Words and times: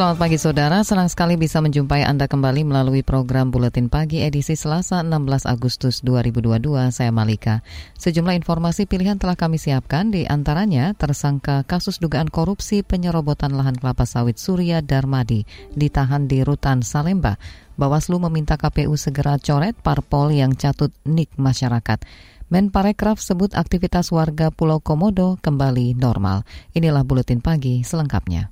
Selamat 0.00 0.16
pagi 0.16 0.40
saudara, 0.40 0.80
senang 0.80 1.12
sekali 1.12 1.36
bisa 1.36 1.60
menjumpai 1.60 2.08
Anda 2.08 2.24
kembali 2.24 2.64
melalui 2.64 3.04
program 3.04 3.52
Buletin 3.52 3.92
Pagi 3.92 4.24
edisi 4.24 4.56
Selasa 4.56 5.04
16 5.04 5.44
Agustus 5.44 6.00
2022. 6.00 6.88
Saya 6.88 7.12
Malika. 7.12 7.60
Sejumlah 8.00 8.32
informasi 8.40 8.88
pilihan 8.88 9.20
telah 9.20 9.36
kami 9.36 9.60
siapkan, 9.60 10.08
di 10.08 10.24
antaranya 10.24 10.96
tersangka 10.96 11.68
kasus 11.68 12.00
dugaan 12.00 12.32
korupsi 12.32 12.80
penyerobotan 12.80 13.52
lahan 13.52 13.76
kelapa 13.76 14.08
sawit 14.08 14.40
Surya 14.40 14.80
Darmadi 14.80 15.44
ditahan 15.76 16.24
di 16.24 16.48
Rutan 16.48 16.80
Salemba. 16.80 17.36
Bawaslu 17.76 18.16
meminta 18.24 18.56
KPU 18.56 18.96
segera 18.96 19.36
coret 19.36 19.76
parpol 19.84 20.32
yang 20.32 20.56
catut 20.56 20.96
nik 21.04 21.28
masyarakat. 21.36 22.00
Menparekraf 22.48 23.20
sebut 23.20 23.52
aktivitas 23.52 24.08
warga 24.16 24.48
Pulau 24.48 24.80
Komodo 24.80 25.36
kembali 25.44 25.92
normal. 25.92 26.48
Inilah 26.72 27.04
Buletin 27.04 27.44
Pagi 27.44 27.84
selengkapnya 27.84 28.48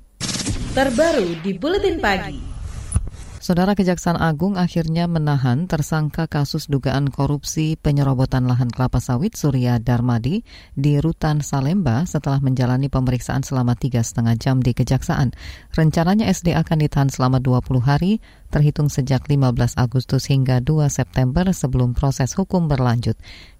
terbaru 0.69 1.33
di 1.41 1.57
Buletin 1.57 1.97
Pagi. 1.97 2.37
Saudara 3.41 3.73
Kejaksaan 3.73 4.21
Agung 4.21 4.53
akhirnya 4.53 5.09
menahan 5.09 5.65
tersangka 5.65 6.29
kasus 6.29 6.69
dugaan 6.69 7.09
korupsi 7.09 7.73
penyerobotan 7.73 8.45
lahan 8.45 8.69
kelapa 8.69 9.01
sawit 9.01 9.33
Surya 9.33 9.81
Darmadi 9.81 10.45
di 10.77 11.01
Rutan 11.01 11.41
Salemba 11.41 12.05
setelah 12.05 12.37
menjalani 12.37 12.85
pemeriksaan 12.85 13.41
selama 13.41 13.73
tiga 13.73 14.05
setengah 14.05 14.37
jam 14.37 14.61
di 14.61 14.77
Kejaksaan. 14.77 15.33
Rencananya 15.73 16.29
SD 16.29 16.53
akan 16.53 16.85
ditahan 16.85 17.09
selama 17.09 17.41
20 17.41 17.81
hari, 17.81 18.21
terhitung 18.53 18.93
sejak 18.93 19.25
15 19.25 19.73
Agustus 19.73 20.29
hingga 20.29 20.61
2 20.61 20.85
September 20.85 21.49
sebelum 21.49 21.97
proses 21.97 22.37
hukum 22.37 22.69
berlanjut. 22.69 23.17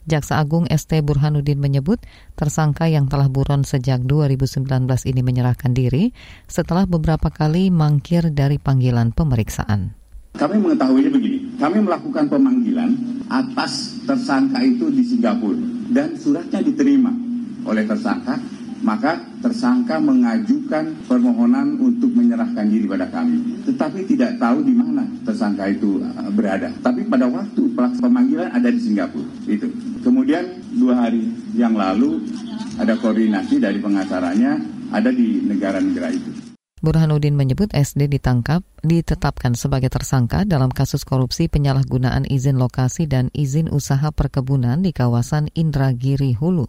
Jaksa 0.09 0.41
Agung 0.41 0.65
ST 0.65 0.89
Burhanuddin 1.05 1.61
menyebut 1.61 2.01
tersangka 2.33 2.89
yang 2.89 3.05
telah 3.05 3.29
buron 3.29 3.61
sejak 3.61 4.01
2019 4.01 4.65
ini 5.05 5.21
menyerahkan 5.21 5.71
diri 5.77 6.11
setelah 6.49 6.89
beberapa 6.89 7.29
kali 7.29 7.69
mangkir 7.69 8.33
dari 8.33 8.57
panggilan 8.57 9.13
pemeriksaan. 9.13 9.93
Kami 10.33 10.55
mengetahuinya 10.57 11.11
begini, 11.13 11.39
kami 11.61 11.85
melakukan 11.85 12.25
pemanggilan 12.25 12.97
atas 13.29 14.01
tersangka 14.09 14.57
itu 14.65 14.89
di 14.89 15.05
Singapura 15.05 15.61
dan 15.93 16.17
suratnya 16.17 16.65
diterima 16.65 17.13
oleh 17.69 17.85
tersangka 17.85 18.41
maka 18.79 19.19
tersangka 19.43 19.99
mengajukan 19.99 20.95
permohonan 21.07 21.75
untuk 21.79 22.11
menyerahkan 22.15 22.67
diri 22.67 22.87
pada 22.87 23.07
kami. 23.11 23.63
Tetapi 23.67 24.07
tidak 24.07 24.39
tahu 24.39 24.63
di 24.63 24.73
mana 24.75 25.03
tersangka 25.27 25.67
itu 25.67 25.99
uh, 25.99 26.31
berada. 26.31 26.71
Tapi 26.79 27.03
pada 27.07 27.27
waktu 27.27 27.61
pemanggilan 27.75 28.49
ada 28.51 28.69
di 28.71 28.79
Singapura. 28.79 29.27
Itu. 29.47 29.67
Kemudian 30.19 30.51
dua 30.75 31.07
hari 31.07 31.31
yang 31.55 31.79
lalu 31.79 32.19
ada 32.75 32.99
koordinasi 32.99 33.55
dari 33.55 33.79
pengacaranya 33.79 34.59
ada 34.91 35.15
di 35.15 35.39
negara-negara 35.39 36.11
itu. 36.11 36.59
Burhanuddin 36.83 37.39
menyebut 37.39 37.71
SD 37.71 38.11
ditangkap, 38.11 38.59
ditetapkan 38.83 39.55
sebagai 39.55 39.87
tersangka 39.87 40.43
dalam 40.43 40.75
kasus 40.75 41.07
korupsi 41.07 41.47
penyalahgunaan 41.47 42.27
izin 42.27 42.59
lokasi 42.59 43.07
dan 43.07 43.31
izin 43.31 43.71
usaha 43.71 44.11
perkebunan 44.11 44.83
di 44.83 44.91
kawasan 44.91 45.55
Indragiri 45.55 46.35
Hulu. 46.35 46.67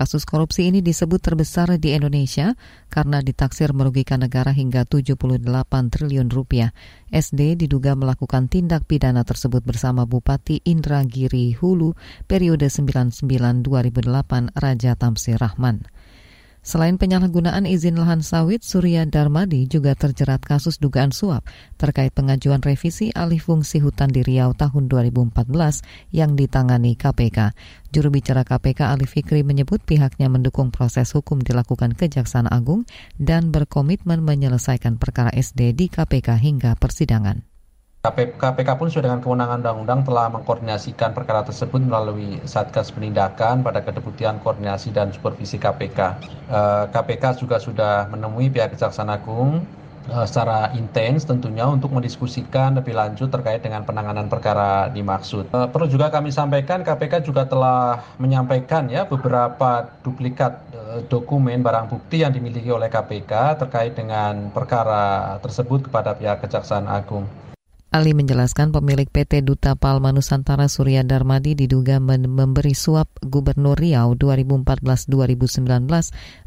Kasus 0.00 0.24
korupsi 0.24 0.64
ini 0.64 0.80
disebut 0.80 1.20
terbesar 1.20 1.76
di 1.76 1.92
Indonesia 1.92 2.56
karena 2.88 3.20
ditaksir 3.20 3.76
merugikan 3.76 4.24
negara 4.24 4.48
hingga 4.48 4.88
78 4.88 5.44
triliun 5.92 6.32
rupiah. 6.32 6.72
SD 7.12 7.60
diduga 7.60 7.92
melakukan 7.92 8.48
tindak 8.48 8.88
pidana 8.88 9.28
tersebut 9.28 9.60
bersama 9.60 10.08
Bupati 10.08 10.64
Indragiri 10.64 11.52
Hulu 11.52 11.92
periode 12.24 12.72
99-2008 12.72 14.56
Raja 14.56 14.96
Tamsir 14.96 15.36
Rahman. 15.36 15.84
Selain 16.60 17.00
penyalahgunaan 17.00 17.64
izin 17.64 17.96
lahan 17.96 18.20
sawit, 18.20 18.60
Surya 18.60 19.08
Darmadi 19.08 19.64
juga 19.64 19.96
terjerat 19.96 20.44
kasus 20.44 20.76
dugaan 20.76 21.08
suap 21.08 21.48
terkait 21.80 22.12
pengajuan 22.12 22.60
revisi 22.60 23.08
alih 23.16 23.40
fungsi 23.40 23.80
hutan 23.80 24.12
di 24.12 24.20
Riau 24.20 24.52
tahun 24.52 24.92
2014 24.92 25.40
yang 26.12 26.36
ditangani 26.36 27.00
KPK. 27.00 27.56
Juru 27.90 28.12
bicara 28.12 28.44
KPK 28.44 28.92
Ali 28.92 29.08
Fikri 29.08 29.40
menyebut 29.40 29.80
pihaknya 29.82 30.28
mendukung 30.28 30.68
proses 30.68 31.16
hukum 31.16 31.40
dilakukan 31.40 31.96
Kejaksaan 31.96 32.46
Agung 32.46 32.84
dan 33.16 33.48
berkomitmen 33.48 34.20
menyelesaikan 34.20 35.00
perkara 35.00 35.32
SD 35.32 35.72
di 35.72 35.88
KPK 35.88 36.36
hingga 36.38 36.76
persidangan. 36.76 37.49
KPK 38.00 38.80
pun 38.80 38.88
sudah 38.88 39.12
dengan 39.12 39.20
kewenangan 39.20 39.60
undang-undang 39.60 40.00
telah 40.08 40.32
mengkoordinasikan 40.32 41.12
perkara 41.12 41.44
tersebut 41.44 41.84
melalui 41.84 42.40
Satgas 42.48 42.88
Penindakan 42.88 43.60
pada 43.60 43.84
Kedeputian 43.84 44.40
Koordinasi 44.40 44.88
dan 44.88 45.12
Supervisi 45.12 45.60
KPK. 45.60 46.16
KPK 46.96 47.24
eh, 47.28 47.36
juga 47.36 47.60
sudah 47.60 48.08
menemui 48.08 48.48
pihak 48.48 48.72
Kejaksaan 48.72 49.12
Agung 49.12 49.68
eh, 50.08 50.24
secara 50.24 50.72
intens 50.80 51.28
tentunya 51.28 51.68
untuk 51.68 51.92
mendiskusikan 51.92 52.80
lebih 52.80 52.96
lanjut 52.96 53.28
terkait 53.28 53.60
dengan 53.60 53.84
penanganan 53.84 54.32
perkara 54.32 54.88
dimaksud. 54.88 55.52
Eh, 55.52 55.68
perlu 55.68 55.84
juga 55.84 56.08
kami 56.08 56.32
sampaikan 56.32 56.80
KPK 56.80 57.20
juga 57.20 57.44
telah 57.44 58.00
menyampaikan 58.16 58.88
ya 58.88 59.04
beberapa 59.04 59.92
duplikat 60.00 60.72
dokumen 61.12 61.60
barang 61.60 61.92
bukti 61.92 62.24
yang 62.24 62.32
dimiliki 62.32 62.72
oleh 62.72 62.88
KPK 62.88 63.60
terkait 63.60 63.92
dengan 63.92 64.48
perkara 64.56 65.36
tersebut 65.44 65.92
kepada 65.92 66.16
pihak 66.16 66.40
Kejaksaan 66.40 66.88
Agung. 66.88 67.28
Ali 67.90 68.14
menjelaskan 68.14 68.70
pemilik 68.70 69.10
PT 69.10 69.42
Duta 69.42 69.74
Palma 69.74 70.14
Nusantara 70.14 70.70
Surya 70.70 71.02
Darmadi 71.02 71.58
diduga 71.58 71.98
memberi 71.98 72.70
suap 72.70 73.10
Gubernur 73.18 73.74
Riau 73.74 74.14
2014-2019 74.14 75.90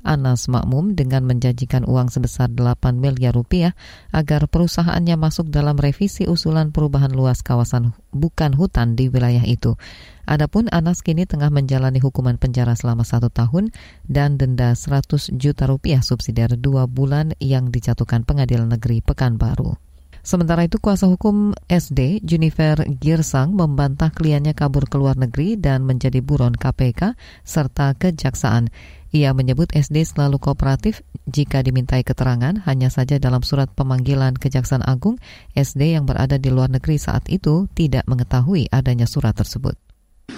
Anas 0.08 0.42
Makmum 0.48 0.96
dengan 0.96 1.28
menjanjikan 1.28 1.84
uang 1.84 2.16
sebesar 2.16 2.48
8 2.48 2.96
miliar 2.96 3.36
rupiah 3.36 3.76
agar 4.16 4.48
perusahaannya 4.48 5.20
masuk 5.20 5.52
dalam 5.52 5.76
revisi 5.76 6.32
usulan 6.32 6.72
perubahan 6.72 7.12
luas 7.12 7.44
kawasan 7.44 7.92
bukan 8.16 8.56
hutan 8.56 8.96
di 8.96 9.12
wilayah 9.12 9.44
itu. 9.44 9.76
Adapun 10.24 10.72
Anas 10.72 11.04
kini 11.04 11.28
tengah 11.28 11.52
menjalani 11.52 12.00
hukuman 12.00 12.40
penjara 12.40 12.72
selama 12.72 13.04
satu 13.04 13.28
tahun 13.28 13.76
dan 14.08 14.40
denda 14.40 14.72
100 14.72 15.36
juta 15.36 15.68
rupiah 15.68 16.00
subsidiar 16.00 16.56
dua 16.56 16.88
bulan 16.88 17.36
yang 17.44 17.68
dijatuhkan 17.68 18.24
pengadilan 18.24 18.72
negeri 18.72 19.04
Pekanbaru. 19.04 19.93
Sementara 20.24 20.64
itu, 20.64 20.80
kuasa 20.80 21.12
hukum 21.12 21.52
SD, 21.68 22.24
Junifer 22.24 22.80
Girsang, 23.04 23.60
membantah 23.60 24.08
kliennya 24.08 24.56
kabur 24.56 24.88
ke 24.88 24.96
luar 24.96 25.20
negeri 25.20 25.60
dan 25.60 25.84
menjadi 25.84 26.24
buron 26.24 26.56
KPK 26.56 27.20
serta 27.44 27.92
kejaksaan. 28.00 28.72
Ia 29.12 29.36
menyebut 29.36 29.76
SD 29.76 30.08
selalu 30.08 30.40
kooperatif 30.40 31.04
jika 31.28 31.60
dimintai 31.60 32.08
keterangan, 32.08 32.64
hanya 32.64 32.88
saja 32.88 33.20
dalam 33.20 33.44
surat 33.44 33.68
pemanggilan 33.76 34.40
Kejaksaan 34.40 34.82
Agung, 34.88 35.20
SD 35.60 36.00
yang 36.00 36.08
berada 36.08 36.40
di 36.40 36.48
luar 36.48 36.72
negeri 36.72 36.96
saat 36.96 37.28
itu 37.28 37.68
tidak 37.76 38.08
mengetahui 38.08 38.72
adanya 38.72 39.06
surat 39.06 39.36
tersebut. 39.36 39.83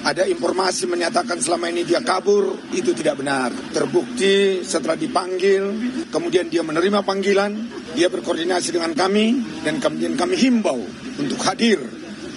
Ada 0.05 0.29
informasi 0.29 0.85
menyatakan 0.85 1.41
selama 1.41 1.65
ini 1.73 1.81
dia 1.81 1.97
kabur, 1.97 2.61
itu 2.69 2.93
tidak 2.93 3.25
benar. 3.25 3.49
Terbukti 3.73 4.61
setelah 4.61 4.93
dipanggil, 4.93 5.65
kemudian 6.13 6.45
dia 6.45 6.61
menerima 6.61 7.01
panggilan, 7.01 7.51
dia 7.97 8.05
berkoordinasi 8.13 8.77
dengan 8.77 8.93
kami, 8.93 9.41
dan 9.65 9.81
kemudian 9.81 10.13
kami 10.13 10.37
himbau 10.37 10.77
untuk 11.17 11.41
hadir 11.41 11.81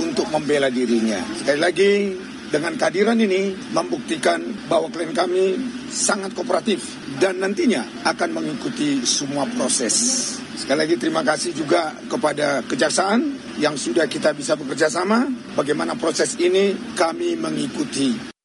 untuk 0.00 0.32
membela 0.32 0.72
dirinya. 0.72 1.20
Sekali 1.36 1.60
lagi, 1.60 1.92
dengan 2.48 2.72
kehadiran 2.80 3.20
ini 3.20 3.52
membuktikan 3.76 4.40
bahwa 4.66 4.88
klien 4.88 5.12
kami 5.12 5.60
sangat 5.92 6.32
kooperatif 6.32 6.97
dan 7.18 7.42
nantinya 7.42 7.82
akan 8.06 8.30
mengikuti 8.30 9.02
semua 9.02 9.42
proses. 9.50 9.94
Sekali 10.54 10.86
lagi 10.86 10.96
terima 10.98 11.26
kasih 11.26 11.54
juga 11.54 11.94
kepada 12.06 12.62
Kejaksaan 12.62 13.20
yang 13.58 13.74
sudah 13.74 14.06
kita 14.06 14.34
bisa 14.34 14.54
bekerja 14.54 14.86
sama. 14.86 15.26
Bagaimana 15.58 15.98
proses 15.98 16.38
ini 16.38 16.74
kami 16.94 17.34
mengikuti. 17.34 18.37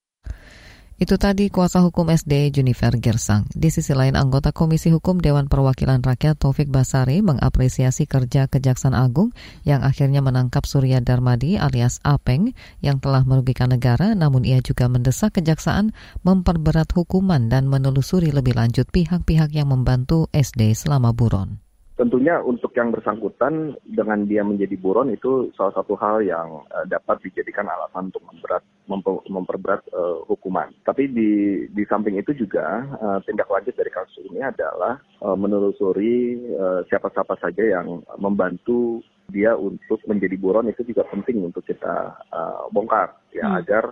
Itu 1.03 1.19
tadi 1.19 1.51
kuasa 1.51 1.83
hukum 1.83 2.07
SD 2.07 2.55
Junifer 2.55 2.95
Gersang. 2.95 3.44
Di 3.51 3.67
sisi 3.67 3.91
lain, 3.91 4.15
anggota 4.15 4.55
Komisi 4.55 4.88
Hukum 4.88 5.19
Dewan 5.19 5.51
Perwakilan 5.51 6.00
Rakyat 6.00 6.39
Taufik 6.39 6.71
Basari 6.71 7.19
mengapresiasi 7.19 8.07
kerja 8.07 8.47
Kejaksaan 8.47 8.95
Agung 8.95 9.35
yang 9.67 9.83
akhirnya 9.83 10.23
menangkap 10.23 10.63
Surya 10.63 11.03
Darmadi 11.03 11.59
alias 11.59 12.00
Apeng 12.07 12.55
yang 12.79 13.03
telah 13.03 13.27
merugikan 13.27 13.75
negara, 13.75 14.15
namun 14.15 14.47
ia 14.47 14.63
juga 14.63 14.88
mendesak 14.88 15.35
Kejaksaan 15.44 15.91
memperberat 16.23 16.88
hukuman 16.95 17.51
dan 17.51 17.67
menelusuri 17.67 18.31
lebih 18.31 18.55
lanjut 18.55 18.88
pihak-pihak 18.88 19.51
yang 19.51 19.75
membantu 19.75 20.31
SD 20.31 20.71
selama 20.71 21.11
buron 21.11 21.59
tentunya 21.94 22.41
untuk 22.41 22.73
yang 22.73 22.89
bersangkutan 22.89 23.77
dengan 23.85 24.25
dia 24.25 24.41
menjadi 24.41 24.73
buron 24.81 25.13
itu 25.13 25.53
salah 25.53 25.77
satu 25.77 25.94
hal 25.94 26.25
yang 26.25 26.65
uh, 26.73 26.85
dapat 26.89 27.21
dijadikan 27.21 27.69
alasan 27.69 28.09
untuk 28.09 28.25
memberat 28.25 28.65
memper, 28.88 29.24
memperberat 29.27 29.81
uh, 29.91 30.24
hukuman. 30.27 30.71
Tapi 30.83 31.09
di 31.09 31.31
di 31.71 31.83
samping 31.88 32.19
itu 32.19 32.35
juga 32.35 32.83
uh, 33.00 33.19
tindak 33.24 33.47
lanjut 33.47 33.75
dari 33.75 33.91
kasus 33.91 34.24
ini 34.27 34.44
adalah 34.44 35.00
uh, 35.24 35.38
menelusuri 35.38 36.44
siapa-siapa 36.88 37.33
uh, 37.35 37.41
saja 37.41 37.63
yang 37.80 38.03
membantu 38.19 39.01
dia 39.31 39.56
untuk 39.56 40.03
menjadi 40.03 40.35
buron 40.35 40.68
itu 40.68 40.83
juga 40.83 41.07
penting 41.07 41.47
untuk 41.47 41.63
kita 41.63 42.12
uh, 42.30 42.68
bongkar 42.75 43.15
ya 43.31 43.47
hmm. 43.47 43.59
agar 43.63 43.83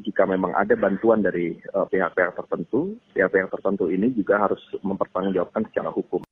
jika 0.00 0.24
memang 0.24 0.56
ada 0.56 0.74
bantuan 0.76 1.20
dari 1.20 1.56
pihak-pihak 1.72 2.32
uh, 2.32 2.36
tertentu, 2.44 2.96
pihak-pihak 3.12 3.52
tertentu 3.52 3.88
ini 3.92 4.12
juga 4.12 4.48
harus 4.48 4.60
mempertanggungjawabkan 4.80 5.68
secara 5.68 5.92
hukum. 5.92 6.24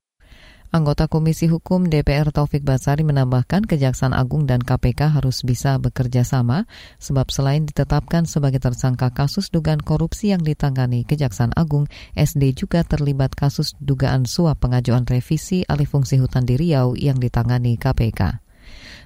Anggota 0.77 1.09
Komisi 1.09 1.49
Hukum 1.49 1.89
DPR 1.89 2.29
Taufik 2.29 2.61
Basari 2.61 3.01
menambahkan 3.01 3.65
Kejaksaan 3.65 4.13
Agung 4.13 4.45
dan 4.45 4.61
KPK 4.61 5.09
harus 5.09 5.41
bisa 5.41 5.81
bekerja 5.81 6.21
sama 6.21 6.69
sebab 7.01 7.33
selain 7.33 7.65
ditetapkan 7.65 8.29
sebagai 8.29 8.61
tersangka 8.61 9.09
kasus 9.09 9.49
dugaan 9.49 9.81
korupsi 9.81 10.37
yang 10.37 10.45
ditangani 10.45 11.09
Kejaksaan 11.09 11.57
Agung, 11.57 11.89
SD 12.13 12.53
juga 12.53 12.85
terlibat 12.85 13.33
kasus 13.33 13.73
dugaan 13.81 14.29
suap 14.29 14.61
pengajuan 14.61 15.09
revisi 15.09 15.65
alih 15.65 15.89
fungsi 15.89 16.21
hutan 16.21 16.45
di 16.45 16.61
Riau 16.61 16.93
yang 16.93 17.17
ditangani 17.17 17.81
KPK. 17.81 18.46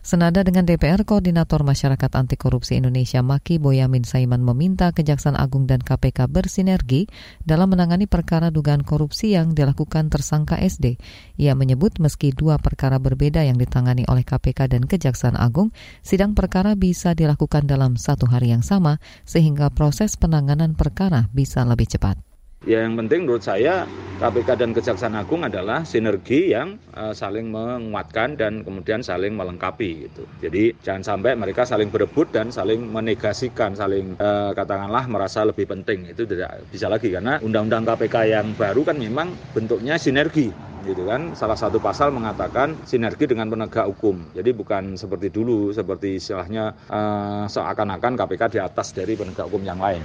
Senada 0.00 0.41
dengan 0.41 0.64
DPR, 0.64 1.05
Koordinator 1.05 1.61
Masyarakat 1.61 2.08
Anti 2.17 2.41
Korupsi 2.41 2.81
Indonesia 2.81 3.20
Maki 3.20 3.61
Boyamin 3.61 4.00
Saiman 4.08 4.41
meminta 4.41 4.97
Kejaksaan 4.97 5.37
Agung 5.37 5.69
dan 5.69 5.85
KPK 5.85 6.25
bersinergi 6.25 7.05
dalam 7.44 7.69
menangani 7.69 8.08
perkara 8.08 8.49
dugaan 8.49 8.81
korupsi 8.81 9.37
yang 9.37 9.52
dilakukan 9.52 10.08
tersangka 10.08 10.56
SD. 10.56 10.97
Ia 11.37 11.52
menyebut 11.52 12.00
meski 12.00 12.32
dua 12.32 12.56
perkara 12.56 12.97
berbeda 12.97 13.44
yang 13.44 13.61
ditangani 13.61 14.08
oleh 14.08 14.25
KPK 14.25 14.73
dan 14.73 14.88
Kejaksaan 14.88 15.37
Agung, 15.37 15.69
sidang 16.00 16.32
perkara 16.32 16.73
bisa 16.81 17.12
dilakukan 17.12 17.69
dalam 17.69 18.00
satu 18.00 18.25
hari 18.25 18.56
yang 18.56 18.64
sama 18.64 19.05
sehingga 19.29 19.69
proses 19.69 20.17
penanganan 20.17 20.81
perkara 20.81 21.29
bisa 21.37 21.61
lebih 21.69 21.93
cepat. 21.93 22.29
Ya 22.68 22.84
yang 22.84 22.92
penting 22.92 23.24
menurut 23.24 23.40
saya 23.40 23.88
KPK 24.20 24.60
dan 24.60 24.76
Kejaksaan 24.76 25.16
Agung 25.16 25.48
adalah 25.48 25.80
sinergi 25.80 26.52
yang 26.52 26.76
uh, 26.92 27.16
saling 27.16 27.48
menguatkan 27.48 28.36
dan 28.36 28.60
kemudian 28.60 29.00
saling 29.00 29.32
melengkapi 29.32 30.04
gitu. 30.04 30.28
Jadi 30.44 30.76
jangan 30.84 31.00
sampai 31.00 31.40
mereka 31.40 31.64
saling 31.64 31.88
berebut 31.88 32.28
dan 32.28 32.52
saling 32.52 32.84
menegasikan, 32.84 33.72
saling 33.72 34.20
uh, 34.20 34.52
katakanlah 34.52 35.08
merasa 35.08 35.48
lebih 35.48 35.72
penting. 35.72 36.04
Itu 36.12 36.28
tidak 36.28 36.68
bisa 36.68 36.92
lagi 36.92 37.08
karena 37.08 37.40
undang-undang 37.40 37.88
KPK 37.88 38.16
yang 38.28 38.52
baru 38.52 38.84
kan 38.84 39.00
memang 39.00 39.32
bentuknya 39.56 39.96
sinergi 39.96 40.52
gitu 40.84 41.04
kan 41.08 41.36
salah 41.36 41.56
satu 41.56 41.76
pasal 41.76 42.08
mengatakan 42.08 42.72
sinergi 42.88 43.28
dengan 43.28 43.52
penegak 43.52 43.84
hukum 43.84 44.32
jadi 44.32 44.48
bukan 44.56 44.96
seperti 44.96 45.28
dulu 45.28 45.76
seperti 45.76 46.16
istilahnya 46.16 46.72
uh, 46.88 47.44
seakan-akan 47.44 48.16
KPK 48.16 48.42
di 48.48 48.58
atas 48.64 48.96
dari 48.96 49.12
penegak 49.12 49.44
hukum 49.52 49.60
yang 49.60 49.76
lain 49.76 50.00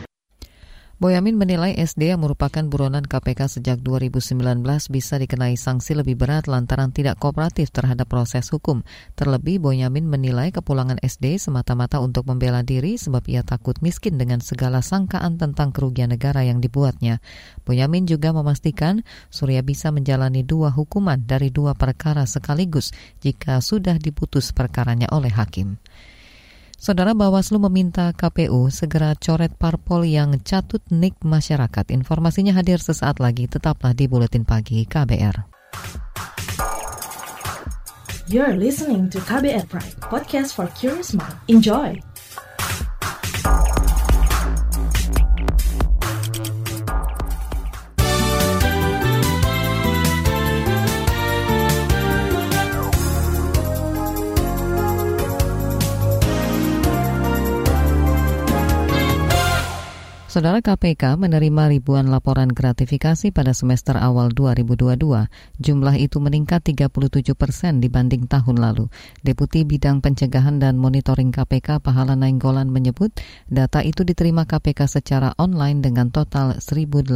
Boyamin 0.95 1.35
menilai 1.35 1.75
SD 1.75 2.15
yang 2.15 2.23
merupakan 2.23 2.63
buronan 2.71 3.03
KPK 3.03 3.59
sejak 3.59 3.83
2019 3.83 4.63
bisa 4.87 5.19
dikenai 5.19 5.59
sanksi 5.59 5.91
lebih 5.91 6.15
berat 6.15 6.47
lantaran 6.47 6.95
tidak 6.95 7.19
kooperatif 7.19 7.67
terhadap 7.67 8.07
proses 8.07 8.47
hukum. 8.47 8.79
Terlebih, 9.19 9.59
Boyamin 9.59 10.07
menilai 10.07 10.55
kepulangan 10.55 10.95
SD 11.03 11.35
semata-mata 11.35 11.99
untuk 11.99 12.23
membela 12.31 12.63
diri 12.63 12.95
sebab 12.95 13.27
ia 13.27 13.43
takut 13.43 13.75
miskin 13.83 14.15
dengan 14.15 14.39
segala 14.39 14.79
sangkaan 14.79 15.35
tentang 15.35 15.75
kerugian 15.75 16.15
negara 16.15 16.47
yang 16.47 16.63
dibuatnya. 16.63 17.19
Boyamin 17.67 18.07
juga 18.07 18.31
memastikan 18.31 19.03
Surya 19.27 19.67
bisa 19.67 19.91
menjalani 19.91 20.47
dua 20.47 20.71
hukuman 20.71 21.19
dari 21.19 21.51
dua 21.51 21.75
perkara 21.75 22.23
sekaligus 22.23 22.95
jika 23.19 23.59
sudah 23.59 23.99
diputus 23.99 24.55
perkaranya 24.55 25.11
oleh 25.11 25.35
hakim. 25.35 25.75
Saudara 26.85 27.17
Bawaslu 27.17 27.57
meminta 27.65 28.13
KPU 28.13 28.69
segera 28.69 29.17
coret 29.17 29.49
parpol 29.57 30.05
yang 30.05 30.37
catut 30.45 30.85
nik 30.93 31.17
masyarakat. 31.25 31.89
Informasinya 31.89 32.53
hadir 32.53 32.77
sesaat 32.77 33.17
lagi, 33.17 33.49
tetaplah 33.49 33.97
di 33.97 34.05
Buletin 34.05 34.45
Pagi 34.45 34.85
KBR. 34.85 35.49
You're 38.29 38.53
listening 38.53 39.09
to 39.09 39.17
KBR 39.17 39.65
Pride, 39.65 39.97
podcast 39.97 40.53
for 40.53 40.69
curious 40.77 41.17
mind. 41.17 41.33
Enjoy! 41.49 41.97
Saudara 60.35 60.59
KPK 60.59 61.15
menerima 61.15 61.71
ribuan 61.71 62.11
laporan 62.11 62.51
gratifikasi 62.51 63.31
pada 63.31 63.55
semester 63.55 63.95
awal 63.95 64.35
2022. 64.35 64.99
Jumlah 65.63 65.95
itu 65.95 66.19
meningkat 66.19 66.59
37 66.75 66.91
persen 67.39 67.79
dibanding 67.79 68.27
tahun 68.27 68.59
lalu. 68.59 68.91
Deputi 69.23 69.63
Bidang 69.63 70.03
Pencegahan 70.03 70.59
dan 70.59 70.75
Monitoring 70.75 71.31
KPK 71.31 71.79
Pahala 71.79 72.19
Nainggolan 72.19 72.67
menyebut 72.67 73.15
data 73.47 73.79
itu 73.79 74.03
diterima 74.03 74.43
KPK 74.43 74.99
secara 74.99 75.31
online 75.39 75.79
dengan 75.79 76.11
total 76.11 76.59
1.811 76.59 77.15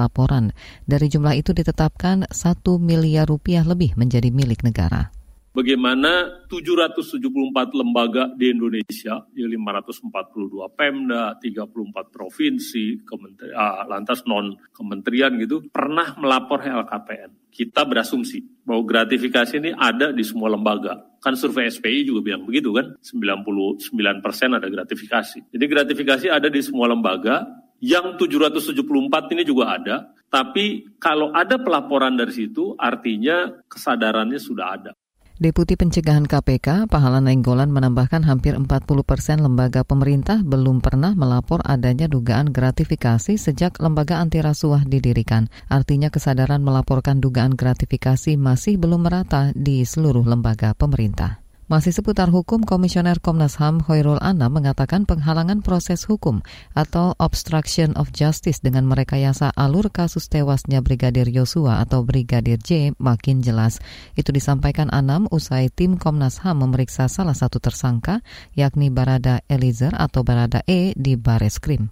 laporan. 0.00 0.56
Dari 0.88 1.04
jumlah 1.04 1.36
itu 1.36 1.52
ditetapkan 1.52 2.24
1 2.32 2.64
miliar 2.80 3.28
rupiah 3.28 3.60
lebih 3.60 3.92
menjadi 4.00 4.32
milik 4.32 4.64
negara 4.64 5.19
bagaimana 5.50 6.42
774 6.46 7.78
lembaga 7.78 8.30
di 8.34 8.50
Indonesia, 8.50 9.22
di 9.30 9.42
542 9.46 10.70
Pemda, 10.74 11.36
34 11.38 12.10
provinsi, 12.10 13.02
kementeri, 13.02 13.50
ah, 13.54 13.86
lantas 13.86 14.22
non 14.26 14.54
kementerian 14.70 15.34
gitu, 15.38 15.66
pernah 15.70 16.14
melapor 16.18 16.62
LKPN. 16.62 17.50
Kita 17.50 17.82
berasumsi 17.82 18.62
bahwa 18.62 18.86
gratifikasi 18.86 19.58
ini 19.58 19.70
ada 19.74 20.14
di 20.14 20.22
semua 20.22 20.54
lembaga. 20.54 21.18
Kan 21.20 21.36
survei 21.36 21.68
SPI 21.68 22.06
juga 22.08 22.32
bilang 22.32 22.46
begitu 22.46 22.70
kan, 22.72 22.96
99 23.02 24.24
persen 24.24 24.56
ada 24.56 24.70
gratifikasi. 24.70 25.52
Jadi 25.52 25.64
gratifikasi 25.66 26.26
ada 26.30 26.48
di 26.48 26.62
semua 26.62 26.88
lembaga, 26.88 27.44
yang 27.80 28.20
774 28.20 29.32
ini 29.32 29.42
juga 29.42 29.72
ada, 29.80 29.96
tapi 30.28 30.84
kalau 31.00 31.32
ada 31.32 31.56
pelaporan 31.56 32.12
dari 32.12 32.30
situ, 32.30 32.76
artinya 32.76 33.64
kesadarannya 33.66 34.36
sudah 34.36 34.66
ada. 34.68 34.92
Deputi 35.40 35.72
Pencegahan 35.72 36.28
KPK, 36.28 36.84
Pahala 36.84 37.16
Nainggolan 37.24 37.72
menambahkan 37.72 38.28
hampir 38.28 38.52
40 38.52 38.68
persen 39.00 39.40
lembaga 39.40 39.80
pemerintah 39.88 40.44
belum 40.44 40.84
pernah 40.84 41.16
melapor 41.16 41.64
adanya 41.64 42.12
dugaan 42.12 42.52
gratifikasi 42.52 43.40
sejak 43.40 43.80
lembaga 43.80 44.20
anti 44.20 44.44
rasuah 44.44 44.84
didirikan. 44.84 45.48
Artinya 45.72 46.12
kesadaran 46.12 46.60
melaporkan 46.60 47.24
dugaan 47.24 47.56
gratifikasi 47.56 48.36
masih 48.36 48.76
belum 48.76 49.08
merata 49.08 49.56
di 49.56 49.80
seluruh 49.80 50.28
lembaga 50.28 50.76
pemerintah. 50.76 51.40
Masih 51.70 51.94
seputar 51.94 52.34
hukum, 52.34 52.66
Komisioner 52.66 53.22
Komnas 53.22 53.54
HAM 53.54 53.86
Hoirul 53.86 54.18
Anam 54.18 54.58
mengatakan 54.58 55.06
penghalangan 55.06 55.62
proses 55.62 56.02
hukum 56.02 56.42
atau 56.74 57.14
obstruction 57.22 57.94
of 57.94 58.10
justice 58.10 58.58
dengan 58.58 58.90
merekayasa 58.90 59.54
alur 59.54 59.86
kasus 59.86 60.26
tewasnya 60.26 60.82
Brigadir 60.82 61.30
Yosua 61.30 61.78
atau 61.78 62.02
Brigadir 62.02 62.58
J 62.58 62.98
makin 62.98 63.38
jelas. 63.38 63.78
Itu 64.18 64.34
disampaikan 64.34 64.90
Anam 64.90 65.30
usai 65.30 65.70
tim 65.70 65.94
Komnas 65.94 66.42
HAM 66.42 66.66
memeriksa 66.66 67.06
salah 67.06 67.38
satu 67.38 67.62
tersangka 67.62 68.18
yakni 68.58 68.90
Barada 68.90 69.38
Elizer 69.46 69.94
atau 69.94 70.26
Barada 70.26 70.66
E 70.66 70.90
di 70.98 71.14
Bareskrim. 71.14 71.86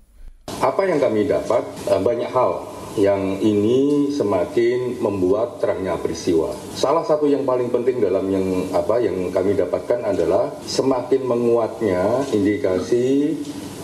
Apa 0.59 0.91
yang 0.91 0.99
kami 0.99 1.31
dapat 1.31 1.63
eh, 1.87 2.03
banyak 2.03 2.35
hal 2.35 2.78
yang 2.99 3.38
ini 3.38 4.11
semakin 4.11 4.99
membuat 4.99 5.62
terangnya 5.62 5.95
peristiwa. 5.97 6.52
Salah 6.75 7.07
satu 7.07 7.31
yang 7.31 7.47
paling 7.47 7.71
penting 7.71 8.02
dalam 8.02 8.26
yang 8.28 8.47
apa 8.75 8.99
yang 8.99 9.31
kami 9.31 9.55
dapatkan 9.55 10.02
adalah 10.02 10.50
semakin 10.67 11.23
menguatnya 11.25 12.26
indikasi 12.35 13.38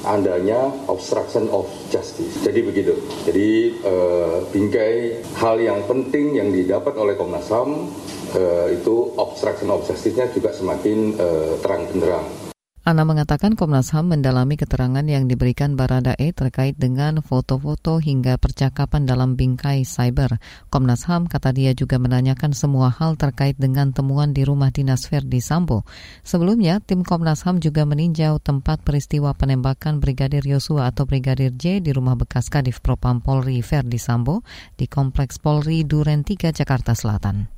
adanya 0.05 0.69
obstruction 0.87 1.49
of 1.49 1.65
justice. 1.89 2.45
Jadi 2.45 2.61
begitu. 2.61 2.93
Jadi 3.25 3.81
uh, 3.83 4.45
bingkai 4.53 5.25
hal 5.41 5.57
yang 5.59 5.81
penting 5.89 6.37
yang 6.37 6.53
didapat 6.53 6.93
oleh 7.01 7.17
Komnas 7.17 7.49
HAM 7.49 7.89
uh, 8.37 8.69
itu 8.69 9.17
obstruction 9.17 9.73
of 9.73 9.81
justice-nya 9.89 10.29
juga 10.31 10.53
semakin 10.53 11.17
uh, 11.17 11.57
terang 11.65 11.89
benderang. 11.89 12.44
Ana 12.85 13.01
mengatakan 13.09 13.57
Komnas 13.57 13.97
HAM 13.97 14.13
mendalami 14.13 14.61
keterangan 14.61 15.09
yang 15.09 15.25
diberikan 15.25 15.73
Baradae 15.73 16.37
terkait 16.37 16.77
dengan 16.77 17.25
foto-foto 17.25 17.97
hingga 17.97 18.37
percakapan 18.37 19.09
dalam 19.09 19.41
bingkai 19.41 19.89
cyber. 19.89 20.37
Komnas 20.69 21.09
HAM 21.09 21.25
kata 21.25 21.57
dia 21.57 21.73
juga 21.73 21.97
menanyakan 21.97 22.53
semua 22.53 22.93
hal 22.93 23.17
terkait 23.17 23.57
dengan 23.57 23.97
temuan 23.97 24.37
di 24.37 24.45
rumah 24.45 24.69
dinas 24.69 25.09
Verdi 25.09 25.41
Sambo. 25.41 25.89
Sebelumnya, 26.29 26.77
tim 26.85 27.09
Komnas 27.09 27.49
HAM 27.49 27.65
juga 27.65 27.89
meninjau 27.89 28.37
tempat 28.37 28.85
peristiwa 28.85 29.33
penembakan 29.33 30.05
Brigadir 30.05 30.45
Yosua 30.45 30.93
atau 30.93 31.09
Brigadir 31.09 31.57
J 31.57 31.81
di 31.81 31.89
rumah 31.89 32.21
bekas 32.21 32.53
Kadif 32.53 32.85
Propam 32.85 33.25
Polri 33.25 33.65
Verdi 33.65 33.97
Sambo 33.97 34.45
di 34.77 34.85
Kompleks 34.93 35.41
Polri 35.41 35.89
Duren 35.89 36.21
3 36.21 36.53
Jakarta 36.53 36.93
Selatan. 36.93 37.49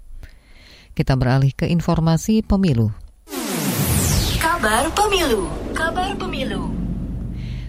Kita 0.95 1.19
beralih 1.19 1.51
ke 1.51 1.67
informasi 1.67 2.47
pemilu. 2.47 3.06
Kabar 4.57 4.89
Pemilu. 4.97 5.53
Kabar 5.77 6.17
Pemilu. 6.17 6.73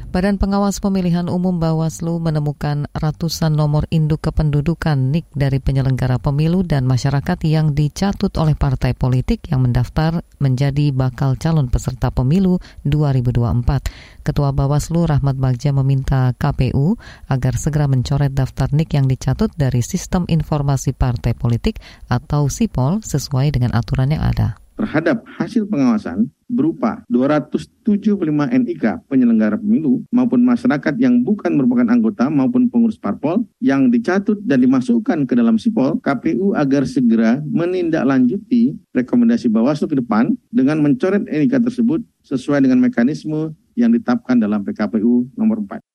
Badan 0.08 0.40
Pengawas 0.40 0.80
Pemilihan 0.80 1.28
Umum 1.28 1.60
Bawaslu 1.60 2.16
menemukan 2.16 2.88
ratusan 2.96 3.60
nomor 3.60 3.92
induk 3.92 4.24
kependudukan 4.24 4.96
NIK 4.96 5.28
dari 5.36 5.60
penyelenggara 5.60 6.16
pemilu 6.16 6.64
dan 6.64 6.88
masyarakat 6.88 7.44
yang 7.44 7.76
dicatut 7.76 8.32
oleh 8.40 8.56
partai 8.56 8.96
politik 8.96 9.52
yang 9.52 9.68
mendaftar 9.68 10.24
menjadi 10.40 10.96
bakal 10.96 11.36
calon 11.36 11.68
peserta 11.68 12.08
pemilu 12.08 12.64
2024. 12.88 14.24
Ketua 14.24 14.56
Bawaslu 14.56 15.12
Rahmat 15.12 15.36
Bagja 15.36 15.76
meminta 15.76 16.32
KPU 16.40 16.96
agar 17.28 17.60
segera 17.60 17.92
mencoret 17.92 18.32
daftar 18.32 18.72
NIK 18.72 18.90
yang 18.96 19.12
dicatut 19.12 19.52
dari 19.60 19.84
Sistem 19.84 20.24
Informasi 20.32 20.96
Partai 20.96 21.36
Politik 21.36 21.84
atau 22.08 22.48
SIPOL 22.48 23.04
sesuai 23.04 23.52
dengan 23.52 23.76
aturan 23.76 24.16
yang 24.16 24.24
ada 24.24 24.56
terhadap 24.78 25.26
hasil 25.26 25.66
pengawasan 25.66 26.30
berupa 26.48 27.04
275 27.12 28.24
NIK 28.32 29.04
penyelenggara 29.12 29.60
pemilu 29.60 30.06
maupun 30.14 30.46
masyarakat 30.48 30.96
yang 30.96 31.20
bukan 31.26 31.60
merupakan 31.60 31.90
anggota 31.92 32.32
maupun 32.32 32.72
pengurus 32.72 32.96
parpol 32.96 33.44
yang 33.60 33.92
dicatut 33.92 34.40
dan 34.48 34.64
dimasukkan 34.64 35.28
ke 35.28 35.34
dalam 35.36 35.60
sipol 35.60 36.00
KPU 36.00 36.56
agar 36.56 36.88
segera 36.88 37.44
menindaklanjuti 37.44 38.80
rekomendasi 38.96 39.52
Bawaslu 39.52 39.92
ke 39.92 40.00
depan 40.00 40.38
dengan 40.54 40.80
mencoret 40.80 41.28
NIK 41.28 41.68
tersebut 41.68 42.00
sesuai 42.24 42.64
dengan 42.64 42.80
mekanisme 42.80 43.52
yang 43.76 43.92
ditetapkan 43.92 44.40
dalam 44.40 44.64
PKPU 44.64 45.36
nomor 45.36 45.62
4. 45.62 45.87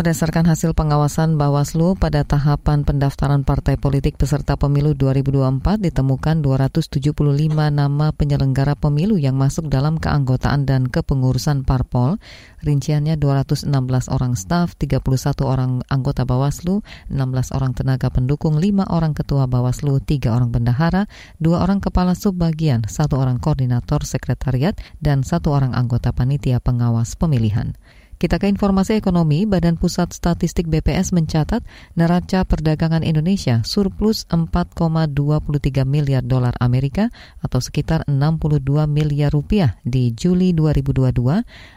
Berdasarkan 0.00 0.48
hasil 0.48 0.72
pengawasan 0.72 1.36
Bawaslu 1.36 1.92
pada 1.92 2.24
tahapan 2.24 2.88
pendaftaran 2.88 3.44
partai 3.44 3.76
politik 3.76 4.16
peserta 4.16 4.56
pemilu 4.56 4.96
2024 4.96 5.76
ditemukan 5.76 6.40
275 6.40 7.20
nama 7.68 8.08
penyelenggara 8.08 8.80
pemilu 8.80 9.20
yang 9.20 9.36
masuk 9.36 9.68
dalam 9.68 10.00
keanggotaan 10.00 10.64
dan 10.64 10.88
kepengurusan 10.88 11.68
parpol. 11.68 12.16
Rinciannya 12.64 13.20
216 13.20 13.68
orang 14.08 14.40
staf, 14.40 14.72
31 14.80 15.04
orang 15.44 15.84
anggota 15.92 16.24
Bawaslu, 16.24 16.80
16 17.12 17.52
orang 17.52 17.76
tenaga 17.76 18.08
pendukung, 18.08 18.56
5 18.56 18.88
orang 18.88 19.12
ketua 19.12 19.52
Bawaslu, 19.52 20.00
3 20.00 20.32
orang 20.32 20.48
bendahara, 20.48 21.12
2 21.44 21.60
orang 21.60 21.84
kepala 21.84 22.16
subbagian, 22.16 22.88
1 22.88 23.04
orang 23.20 23.36
koordinator 23.36 24.00
sekretariat, 24.08 24.80
dan 25.04 25.28
1 25.28 25.44
orang 25.52 25.76
anggota 25.76 26.08
panitia 26.16 26.56
pengawas 26.56 27.20
pemilihan. 27.20 27.76
Kita 28.20 28.36
ke 28.36 28.52
informasi 28.52 29.00
ekonomi, 29.00 29.48
Badan 29.48 29.80
Pusat 29.80 30.12
Statistik 30.12 30.68
BPS 30.68 31.16
mencatat 31.16 31.64
neraca 31.96 32.44
perdagangan 32.44 33.00
Indonesia 33.00 33.64
surplus 33.64 34.28
4,23 34.28 35.88
miliar 35.88 36.20
dolar 36.20 36.52
Amerika 36.60 37.08
atau 37.40 37.64
sekitar 37.64 38.04
62 38.04 38.60
miliar 38.92 39.32
rupiah 39.32 39.80
di 39.88 40.12
Juli 40.12 40.52
2022 40.52 41.16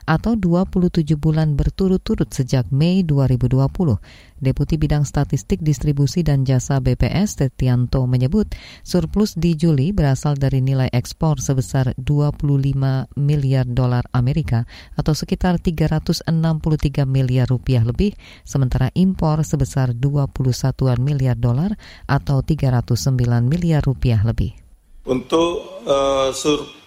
atau 0.04 0.34
27 0.36 1.16
bulan 1.16 1.56
berturut-turut 1.56 2.28
sejak 2.36 2.68
Mei 2.76 3.08
2020. 3.08 3.64
Deputi 4.44 4.76
Bidang 4.76 5.08
Statistik 5.08 5.64
Distribusi 5.64 6.20
dan 6.20 6.44
Jasa 6.44 6.84
BPS 6.84 7.40
Tetianto 7.40 8.04
menyebut 8.04 8.52
surplus 8.84 9.40
di 9.40 9.56
Juli 9.56 9.96
berasal 9.96 10.36
dari 10.36 10.60
nilai 10.60 10.92
ekspor 10.92 11.40
sebesar 11.40 11.96
25 11.96 12.52
miliar 13.16 13.64
dolar 13.64 14.04
Amerika 14.12 14.68
atau 15.00 15.16
sekitar 15.16 15.64
363 16.42 17.06
miliar 17.06 17.46
rupiah 17.46 17.86
lebih, 17.86 18.18
sementara 18.42 18.90
impor 18.98 19.46
sebesar 19.46 19.94
21 19.94 20.34
miliar 20.98 21.38
dolar 21.38 21.78
atau 22.10 22.42
309 22.42 23.46
miliar 23.46 23.86
rupiah 23.86 24.25
lebih. 24.25 24.58
Untuk 25.04 25.84
uh, 25.84 26.32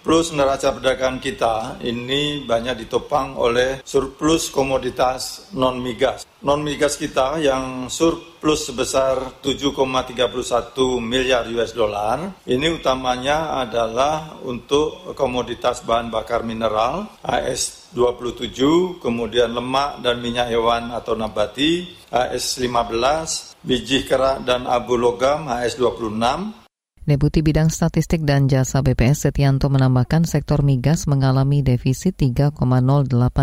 surplus 0.06 0.30
neraca 0.38 0.70
perdagangan 0.70 1.18
kita 1.18 1.82
ini 1.82 2.46
banyak 2.46 2.86
ditopang 2.86 3.34
oleh 3.34 3.82
surplus 3.82 4.54
komoditas 4.54 5.50
non 5.58 5.82
migas. 5.82 6.22
Non 6.46 6.62
migas 6.62 6.94
kita 6.94 7.42
yang 7.42 7.90
surplus 7.90 8.70
sebesar 8.70 9.42
7,31 9.42 11.02
miliar 11.02 11.50
US 11.58 11.74
dollar. 11.74 12.38
Ini 12.46 12.78
utamanya 12.78 13.58
adalah 13.58 14.38
untuk 14.46 15.10
komoditas 15.18 15.82
bahan 15.82 16.06
bakar 16.06 16.46
mineral 16.46 17.10
AS 17.26 17.90
27, 17.90 19.02
kemudian 19.02 19.50
lemak 19.50 20.06
dan 20.06 20.22
minyak 20.22 20.54
hewan 20.54 20.94
atau 20.94 21.18
nabati 21.18 21.82
AS 22.14 22.62
15, 22.62 23.58
biji 23.58 24.06
kerak 24.06 24.46
dan 24.46 24.70
abu 24.70 24.94
logam 24.94 25.50
AS 25.50 25.74
26, 25.74 26.62
Deputi 27.06 27.38
Bidang 27.38 27.70
Statistik 27.70 28.26
dan 28.26 28.50
Jasa 28.50 28.82
BPS 28.82 29.30
Setianto 29.30 29.70
menambahkan 29.70 30.26
sektor 30.26 30.66
migas 30.66 31.06
mengalami 31.06 31.62
defisit 31.62 32.18
3,08 32.18 32.58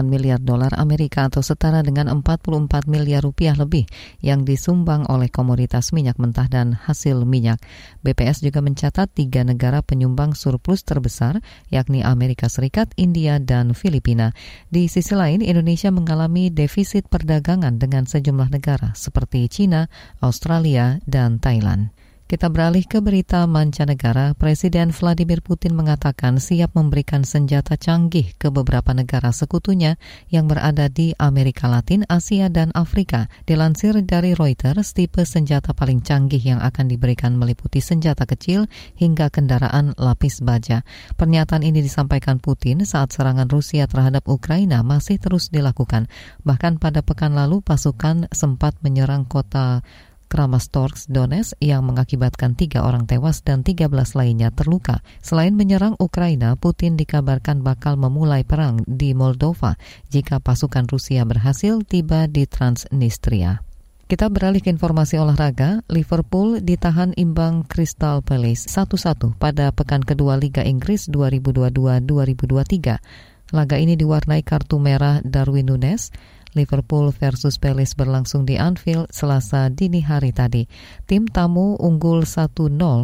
miliar 0.04 0.44
dolar 0.44 0.76
Amerika 0.76 1.32
atau 1.32 1.40
setara 1.40 1.80
dengan 1.80 2.12
44 2.12 2.44
miliar 2.92 3.24
rupiah 3.24 3.56
lebih 3.56 3.88
yang 4.20 4.44
disumbang 4.44 5.08
oleh 5.08 5.32
komoditas 5.32 5.96
minyak 5.96 6.20
mentah 6.20 6.52
dan 6.52 6.76
hasil 6.76 7.24
minyak. 7.24 7.64
BPS 8.04 8.44
juga 8.44 8.60
mencatat 8.60 9.08
tiga 9.16 9.48
negara 9.48 9.80
penyumbang 9.80 10.36
surplus 10.36 10.84
terbesar 10.84 11.40
yakni 11.72 12.04
Amerika 12.04 12.52
Serikat, 12.52 12.92
India, 13.00 13.40
dan 13.40 13.72
Filipina. 13.72 14.36
Di 14.68 14.92
sisi 14.92 15.16
lain, 15.16 15.40
Indonesia 15.40 15.88
mengalami 15.88 16.52
defisit 16.52 17.08
perdagangan 17.08 17.80
dengan 17.80 18.04
sejumlah 18.12 18.52
negara 18.52 18.92
seperti 18.92 19.48
China, 19.48 19.88
Australia, 20.20 21.00
dan 21.08 21.40
Thailand. 21.40 22.03
Kita 22.34 22.50
beralih 22.50 22.82
ke 22.90 22.98
berita 22.98 23.46
mancanegara. 23.46 24.34
Presiden 24.34 24.90
Vladimir 24.90 25.46
Putin 25.46 25.78
mengatakan 25.78 26.42
siap 26.42 26.74
memberikan 26.74 27.22
senjata 27.22 27.78
canggih 27.78 28.34
ke 28.42 28.50
beberapa 28.50 28.90
negara 28.90 29.30
sekutunya 29.30 30.02
yang 30.34 30.50
berada 30.50 30.90
di 30.90 31.14
Amerika 31.22 31.70
Latin, 31.70 32.10
Asia, 32.10 32.50
dan 32.50 32.74
Afrika. 32.74 33.30
Dilansir 33.46 34.02
dari 34.02 34.34
Reuters, 34.34 34.98
tipe 34.98 35.22
senjata 35.30 35.78
paling 35.78 36.02
canggih 36.02 36.42
yang 36.42 36.58
akan 36.58 36.90
diberikan 36.90 37.38
meliputi 37.38 37.86
senjata 37.86 38.26
kecil 38.26 38.66
hingga 38.98 39.30
kendaraan 39.30 39.94
lapis 40.02 40.42
baja. 40.42 40.82
Pernyataan 41.14 41.62
ini 41.62 41.86
disampaikan 41.86 42.42
Putin 42.42 42.82
saat 42.82 43.14
serangan 43.14 43.46
Rusia 43.46 43.86
terhadap 43.86 44.26
Ukraina 44.26 44.82
masih 44.82 45.22
terus 45.22 45.54
dilakukan. 45.54 46.10
Bahkan 46.42 46.82
pada 46.82 47.06
pekan 47.06 47.38
lalu 47.38 47.62
pasukan 47.62 48.26
sempat 48.34 48.74
menyerang 48.82 49.30
kota 49.30 49.86
Kramatorsk 50.34 51.14
Donetsk 51.14 51.62
yang 51.62 51.86
mengakibatkan 51.86 52.58
tiga 52.58 52.82
orang 52.82 53.06
tewas 53.06 53.46
dan 53.46 53.62
13 53.62 53.86
lainnya 54.18 54.50
terluka. 54.50 55.06
Selain 55.22 55.54
menyerang 55.54 55.94
Ukraina, 56.02 56.58
Putin 56.58 56.98
dikabarkan 56.98 57.62
bakal 57.62 58.02
memulai 58.02 58.42
perang 58.42 58.82
di 58.90 59.14
Moldova 59.14 59.78
jika 60.10 60.42
pasukan 60.42 60.90
Rusia 60.90 61.22
berhasil 61.22 61.86
tiba 61.86 62.26
di 62.26 62.50
Transnistria. 62.50 63.62
Kita 64.10 64.34
beralih 64.34 64.66
ke 64.66 64.74
informasi 64.74 65.22
olahraga. 65.22 65.86
Liverpool 65.86 66.66
ditahan 66.66 67.14
imbang 67.14 67.70
Crystal 67.70 68.26
Palace 68.26 68.66
1-1 68.66 69.38
pada 69.38 69.70
pekan 69.70 70.02
kedua 70.02 70.42
Liga 70.42 70.66
Inggris 70.66 71.14
2022-2023. 71.14 73.54
Laga 73.54 73.78
ini 73.78 73.94
diwarnai 73.94 74.42
kartu 74.42 74.82
merah 74.82 75.22
Darwin 75.22 75.70
Nunes, 75.70 76.10
Liverpool 76.54 77.14
versus 77.14 77.60
Palace 77.62 77.94
berlangsung 77.94 78.48
di 78.48 78.56
Anfield 78.58 79.10
Selasa 79.10 79.70
dini 79.70 80.02
hari 80.02 80.32
tadi. 80.32 80.66
Tim 81.06 81.30
tamu 81.30 81.76
unggul 81.78 82.26
1-0 82.26 82.54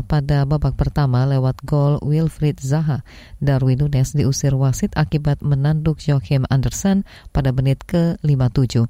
pada 0.07 0.45
babak 0.47 0.77
pertama 0.77 1.25
lewat 1.29 1.61
gol 1.65 1.99
Wilfried 2.01 2.61
Zaha. 2.61 3.01
Darwin 3.37 3.81
Nunes 3.81 4.13
diusir 4.17 4.53
wasit 4.53 4.93
akibat 4.97 5.41
menanduk 5.45 6.01
Joachim 6.01 6.47
Anderson 6.47 7.05
pada 7.35 7.49
menit 7.53 7.85
ke-57. 7.85 8.89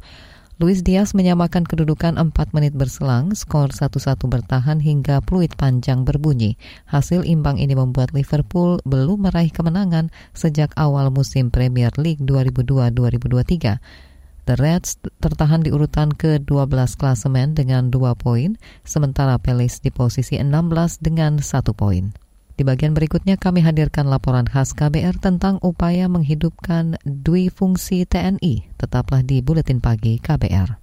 Luis 0.59 0.83
Diaz 0.83 1.15
menyamakan 1.15 1.63
kedudukan 1.63 2.19
4 2.19 2.35
menit 2.51 2.75
berselang, 2.75 3.31
skor 3.31 3.71
1-1 3.71 3.95
bertahan 4.27 4.83
hingga 4.83 5.23
peluit 5.23 5.55
panjang 5.55 6.03
berbunyi. 6.03 6.59
Hasil 6.83 7.23
imbang 7.23 7.55
ini 7.55 7.79
membuat 7.79 8.11
Liverpool 8.11 8.83
belum 8.83 9.23
meraih 9.23 9.55
kemenangan 9.55 10.11
sejak 10.35 10.75
awal 10.75 11.15
musim 11.15 11.47
Premier 11.47 11.95
League 11.95 12.19
2002-2023. 12.27 14.08
The 14.49 14.57
Reds 14.57 14.97
tertahan 15.21 15.61
di 15.61 15.69
urutan 15.69 16.09
ke-12 16.09 16.97
klasemen 16.97 17.53
dengan 17.53 17.93
2 17.93 18.01
poin, 18.17 18.57
sementara 18.81 19.37
Palace 19.37 19.77
di 19.77 19.93
posisi 19.93 20.41
16 20.41 20.97
dengan 21.05 21.37
1 21.37 21.69
poin. 21.77 22.09
Di 22.57 22.65
bagian 22.65 22.97
berikutnya 22.97 23.37
kami 23.37 23.61
hadirkan 23.61 24.09
laporan 24.09 24.49
khas 24.49 24.73
KBR 24.73 25.21
tentang 25.21 25.61
upaya 25.61 26.09
menghidupkan 26.09 26.97
dui 27.05 27.53
fungsi 27.53 28.09
TNI. 28.09 28.73
Tetaplah 28.73 29.21
di 29.21 29.45
Buletin 29.45 29.77
Pagi 29.77 30.17
KBR. 30.17 30.81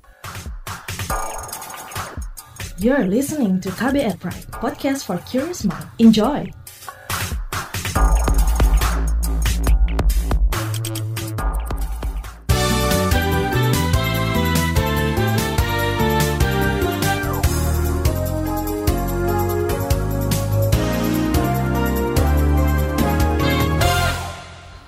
You're 2.78 3.10
listening 3.10 3.58
to 3.66 3.74
KBR 3.74 4.22
Pride, 4.22 4.46
podcast 4.54 5.02
for 5.10 5.18
curious 5.26 5.66
mind. 5.66 5.90
Enjoy! 5.98 6.46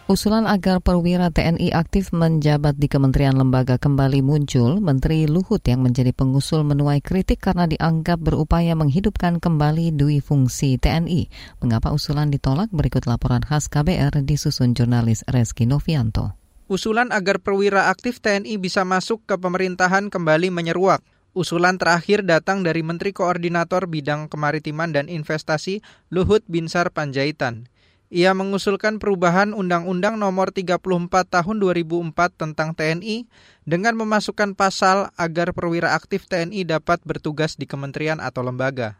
Usulan 0.08 0.48
agar 0.48 0.80
perwira 0.80 1.28
TNI 1.28 1.68
aktif 1.76 2.16
menjabat 2.16 2.80
di 2.80 2.88
kementerian 2.88 3.36
lembaga 3.36 3.76
kembali 3.76 4.24
muncul, 4.24 4.80
Menteri 4.80 5.28
Luhut 5.28 5.60
yang 5.68 5.84
menjadi 5.84 6.16
pengusul 6.16 6.64
menuai 6.64 7.04
kritik 7.04 7.44
karena 7.44 7.68
dianggap 7.68 8.16
berupaya 8.16 8.72
menghidupkan 8.72 9.36
kembali 9.36 9.92
dui 9.92 10.24
fungsi 10.24 10.80
TNI. 10.80 11.28
Mengapa 11.60 11.92
usulan 11.92 12.32
ditolak? 12.32 12.72
Berikut 12.72 13.04
laporan 13.04 13.44
khas 13.44 13.68
KBR 13.68 14.24
disusun 14.24 14.72
jurnalis 14.72 15.28
Reski 15.28 15.68
Novianto. 15.68 16.32
Usulan 16.72 17.12
agar 17.12 17.44
perwira 17.44 17.92
aktif 17.92 18.24
TNI 18.24 18.56
bisa 18.56 18.88
masuk 18.88 19.28
ke 19.28 19.36
pemerintahan 19.36 20.08
kembali 20.08 20.48
menyeruak. 20.48 21.04
Usulan 21.36 21.76
terakhir 21.76 22.24
datang 22.24 22.64
dari 22.64 22.80
Menteri 22.80 23.12
Koordinator 23.12 23.84
Bidang 23.84 24.32
Kemaritiman 24.32 24.88
dan 24.88 25.12
Investasi 25.12 25.84
Luhut 26.08 26.48
Binsar 26.48 26.96
Panjaitan. 26.96 27.68
Ia 28.08 28.32
mengusulkan 28.32 28.96
perubahan 28.96 29.52
Undang-Undang 29.52 30.16
Nomor 30.16 30.48
34 30.48 30.80
Tahun 31.28 31.56
2004 31.60 32.40
tentang 32.40 32.72
TNI 32.72 33.28
dengan 33.68 34.00
memasukkan 34.00 34.56
pasal 34.56 35.12
agar 35.20 35.52
perwira 35.52 35.92
aktif 35.92 36.24
TNI 36.24 36.64
dapat 36.64 37.04
bertugas 37.04 37.60
di 37.60 37.68
kementerian 37.68 38.16
atau 38.16 38.40
lembaga. 38.40 38.96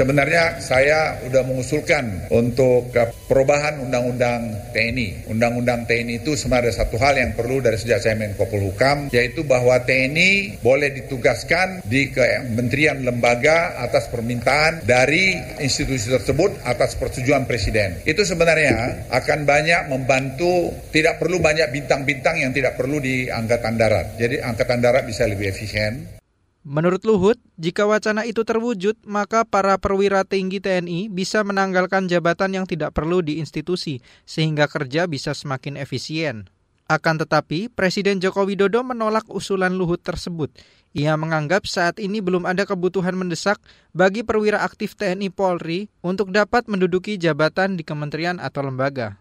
Sebenarnya 0.00 0.64
saya 0.64 1.20
sudah 1.20 1.44
mengusulkan 1.44 2.32
untuk 2.32 2.88
perubahan 3.28 3.84
Undang-Undang 3.84 4.72
TNI. 4.72 5.28
Undang-Undang 5.28 5.84
TNI 5.84 6.24
itu 6.24 6.32
sebenarnya 6.38 6.72
satu 6.72 6.96
hal 6.96 7.20
yang 7.20 7.36
perlu 7.36 7.60
dari 7.60 7.76
sejak 7.76 8.00
saya 8.00 8.16
main 8.16 8.32
Hukam, 8.32 9.12
yaitu 9.12 9.44
bahwa 9.44 9.76
TNI 9.84 10.62
boleh 10.64 10.94
ditugaskan 10.96 11.84
di 11.84 12.08
kementerian 12.08 13.04
lembaga 13.04 13.76
atas 13.76 14.08
permintaan 14.08 14.88
dari 14.88 15.36
institusi 15.60 16.08
tersebut 16.08 16.64
atas 16.64 16.96
persetujuan 16.96 17.44
Presiden. 17.44 18.00
Itu 18.08 18.24
sebenarnya 18.24 19.04
akan 19.12 19.44
banyak 19.44 19.92
membantu, 19.92 20.72
tidak 20.94 21.20
perlu 21.20 21.44
banyak 21.44 21.68
bintang-bintang 21.76 22.40
yang 22.40 22.56
tidak 22.56 22.80
perlu 22.80 23.04
di 23.04 23.28
Angkatan 23.28 23.76
Darat. 23.76 24.16
Jadi 24.16 24.40
Angkatan 24.40 24.80
Darat 24.80 25.04
bisa 25.04 25.28
lebih 25.28 25.52
efisien. 25.52 26.19
Menurut 26.60 27.00
Luhut, 27.08 27.40
jika 27.56 27.88
wacana 27.88 28.28
itu 28.28 28.44
terwujud, 28.44 28.92
maka 29.08 29.48
para 29.48 29.80
perwira 29.80 30.28
tinggi 30.28 30.60
TNI 30.60 31.08
bisa 31.08 31.40
menanggalkan 31.40 32.04
jabatan 32.04 32.52
yang 32.52 32.66
tidak 32.68 32.92
perlu 32.92 33.24
di 33.24 33.40
institusi, 33.40 34.04
sehingga 34.28 34.68
kerja 34.68 35.08
bisa 35.08 35.32
semakin 35.32 35.80
efisien. 35.80 36.52
Akan 36.84 37.16
tetapi, 37.16 37.72
Presiden 37.72 38.20
Joko 38.20 38.44
Widodo 38.44 38.84
menolak 38.84 39.24
usulan 39.32 39.72
Luhut 39.72 40.04
tersebut. 40.04 40.52
Ia 40.92 41.16
menganggap 41.16 41.64
saat 41.64 41.96
ini 41.96 42.20
belum 42.20 42.44
ada 42.44 42.66
kebutuhan 42.68 43.14
mendesak 43.16 43.56
bagi 43.94 44.20
perwira 44.20 44.60
aktif 44.60 44.98
TNI 44.98 45.32
Polri 45.32 45.88
untuk 46.04 46.28
dapat 46.28 46.68
menduduki 46.68 47.16
jabatan 47.16 47.78
di 47.78 47.86
kementerian 47.86 48.36
atau 48.36 48.66
lembaga. 48.66 49.16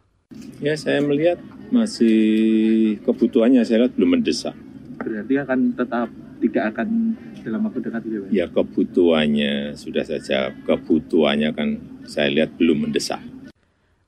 Ya, 0.60 0.76
saya 0.76 1.00
melihat 1.00 1.40
masih 1.72 2.98
kebutuhannya 3.06 3.64
saya 3.64 3.86
lihat 3.86 3.96
belum 3.96 4.18
mendesak. 4.18 4.58
Berarti 5.00 5.34
akan 5.40 5.60
tetap 5.78 6.10
tidak 6.42 6.64
akan 6.74 7.14
dalam 7.44 7.66
waktu 7.68 7.80
dekat 7.84 8.02
itu 8.06 8.18
Ya 8.30 8.46
kebutuhannya 8.50 9.76
sudah 9.76 10.04
saja 10.06 10.52
kebutuhannya 10.64 11.50
kan 11.56 11.70
saya 12.06 12.30
lihat 12.32 12.56
belum 12.60 12.90
mendesak. 12.90 13.22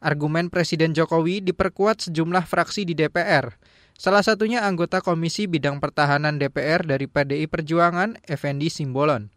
Argumen 0.02 0.50
Presiden 0.50 0.98
Jokowi 0.98 1.46
diperkuat 1.46 2.10
sejumlah 2.10 2.50
fraksi 2.50 2.90
di 2.90 2.98
DPR. 2.98 3.54
Salah 3.94 4.26
satunya 4.26 4.66
anggota 4.66 4.98
Komisi 4.98 5.46
Bidang 5.46 5.78
Pertahanan 5.78 6.42
DPR 6.42 6.82
dari 6.82 7.06
PDI 7.06 7.46
Perjuangan, 7.46 8.18
Effendi 8.26 8.74
Simbolon. 8.74 9.30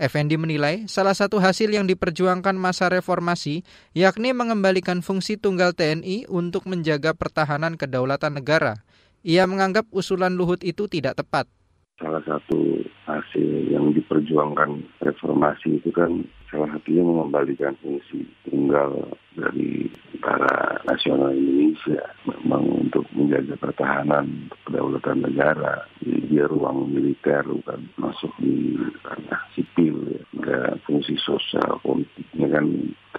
Effendi 0.00 0.40
menilai 0.40 0.88
salah 0.88 1.12
satu 1.12 1.42
hasil 1.42 1.74
yang 1.74 1.84
diperjuangkan 1.84 2.56
masa 2.56 2.88
reformasi 2.88 3.66
yakni 3.92 4.32
mengembalikan 4.32 5.04
fungsi 5.04 5.36
tunggal 5.36 5.76
TNI 5.76 6.30
untuk 6.32 6.64
menjaga 6.64 7.12
pertahanan 7.12 7.76
kedaulatan 7.76 8.40
negara. 8.40 8.80
Ia 9.26 9.44
menganggap 9.44 9.90
usulan 9.92 10.38
Luhut 10.38 10.62
itu 10.62 10.86
tidak 10.88 11.20
tepat 11.20 11.50
salah 11.98 12.22
satu 12.22 12.78
hasil 13.10 13.74
yang 13.74 13.90
diperjuangkan 13.90 14.86
reformasi 15.02 15.82
itu 15.82 15.90
kan 15.90 16.22
salah 16.46 16.70
satunya 16.70 17.02
mengembalikan 17.02 17.74
fungsi 17.82 18.22
tunggal 18.46 19.02
dari 19.34 19.90
para 20.22 20.78
nasional 20.86 21.34
Indonesia. 21.34 22.06
Memang 22.24 22.86
untuk 22.86 23.04
menjaga 23.12 23.58
pertahanan 23.58 24.46
kedaulatan 24.64 25.26
negara. 25.26 25.84
Dia 26.06 26.46
ruang 26.46 26.86
militer 26.86 27.42
bukan 27.42 27.90
masuk 27.98 28.30
di 28.38 28.78
ranah 29.02 29.42
sipil 29.58 29.98
ya. 30.14 30.78
Fungsi 30.86 31.18
sosial 31.18 31.82
politiknya 31.82 32.46
kan 32.54 32.66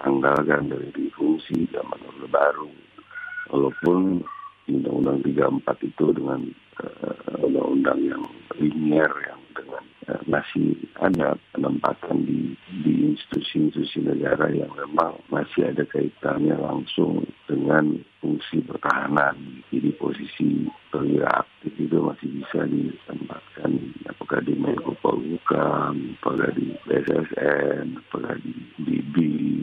tanggalkan 0.00 0.72
dari 0.72 0.88
fungsi 1.12 1.68
zaman 1.68 2.00
Orde 2.08 2.28
Baru. 2.32 2.72
Walaupun 3.52 4.24
Undang-Undang 4.70 5.26
34 5.66 5.90
itu 5.90 6.04
dengan 6.14 6.40
uh, 6.78 7.42
undang-undang 7.42 7.98
yang 8.06 8.22
linier 8.60 9.08
yang 9.24 9.40
dengan 9.56 9.84
uh, 10.12 10.22
masih 10.28 10.76
ada 11.00 11.34
penempatan 11.56 12.28
di 12.28 12.52
di 12.84 13.16
institusi-institusi 13.16 14.04
negara 14.04 14.52
yang 14.52 14.68
memang 14.76 15.16
masih 15.32 15.72
ada 15.72 15.82
kaitannya 15.88 16.54
langsung 16.60 17.24
dengan 17.48 17.98
fungsi 18.20 18.60
pertahanan. 18.62 19.64
Jadi 19.72 19.90
posisi 19.96 20.68
perwira 20.92 21.40
aktif 21.40 21.72
itu 21.80 21.96
masih 21.98 22.28
bisa 22.36 22.60
ditempatkan 22.68 23.70
apakah 24.12 24.40
di 24.44 24.54
Menko 24.54 24.92
Polhukam, 25.00 26.14
apakah 26.20 26.52
di 26.52 26.76
BSSN, 26.84 27.96
apakah 27.96 28.36
di 28.44 28.52
BB, 28.84 29.14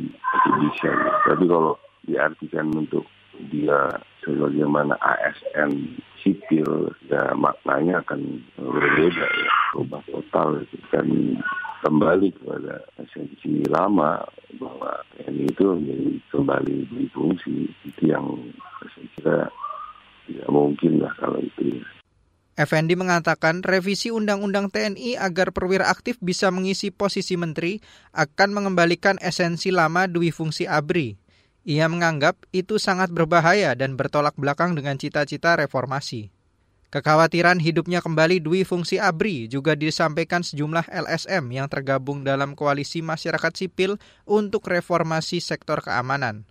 masih 0.10 0.54
bisa. 0.66 0.92
Tapi 1.30 1.46
kalau 1.46 1.78
diartikan 2.08 2.72
untuk 2.74 3.06
dia 3.50 3.90
sebagaimana 4.26 4.98
ASN 5.00 5.98
sipil 6.20 6.92
ya 7.08 7.32
maknanya 7.38 8.04
akan 8.04 8.42
berbeda 8.60 9.26
ya 9.26 9.52
berubah 9.74 10.02
total 10.10 10.50
itu 10.66 10.78
kan 10.92 11.08
kembali 11.86 12.34
kepada 12.34 12.84
esensi 13.00 13.64
lama 13.70 14.26
bahwa 14.58 14.92
TNI 15.16 15.46
itu 15.46 15.64
menjadi 15.64 16.12
kembali 16.34 16.76
berfungsi 16.90 17.70
itu 17.86 18.04
yang 18.04 18.26
saya 18.82 19.08
kira 19.16 19.40
tidak 20.28 20.50
mungkin 20.52 21.00
lah 21.00 21.14
kalau 21.22 21.40
itu 21.40 21.80
ya. 21.80 21.86
Effendi 22.58 22.98
mengatakan 22.98 23.62
revisi 23.62 24.10
Undang-Undang 24.10 24.74
TNI 24.74 25.14
agar 25.22 25.54
perwira 25.54 25.94
aktif 25.94 26.18
bisa 26.18 26.50
mengisi 26.50 26.90
posisi 26.90 27.38
menteri 27.38 27.78
akan 28.18 28.50
mengembalikan 28.50 29.22
esensi 29.22 29.70
lama 29.70 30.10
dui 30.10 30.34
fungsi 30.34 30.66
ABRI. 30.66 31.27
Ia 31.68 31.92
menganggap 31.92 32.48
itu 32.56 32.80
sangat 32.80 33.12
berbahaya 33.12 33.76
dan 33.76 34.00
bertolak 34.00 34.40
belakang 34.40 34.72
dengan 34.72 34.96
cita-cita 34.96 35.60
reformasi. 35.60 36.32
Kekhawatiran 36.88 37.60
hidupnya 37.60 38.00
kembali 38.00 38.40
Dwi 38.40 38.64
Fungsi 38.64 38.96
ABRI 38.96 39.52
juga 39.52 39.76
disampaikan 39.76 40.48
sejumlah 40.48 40.88
LSM 40.88 41.52
yang 41.52 41.68
tergabung 41.68 42.24
dalam 42.24 42.56
koalisi 42.56 43.04
masyarakat 43.04 43.52
sipil 43.52 44.00
untuk 44.24 44.64
reformasi 44.64 45.44
sektor 45.44 45.84
keamanan. 45.84 46.48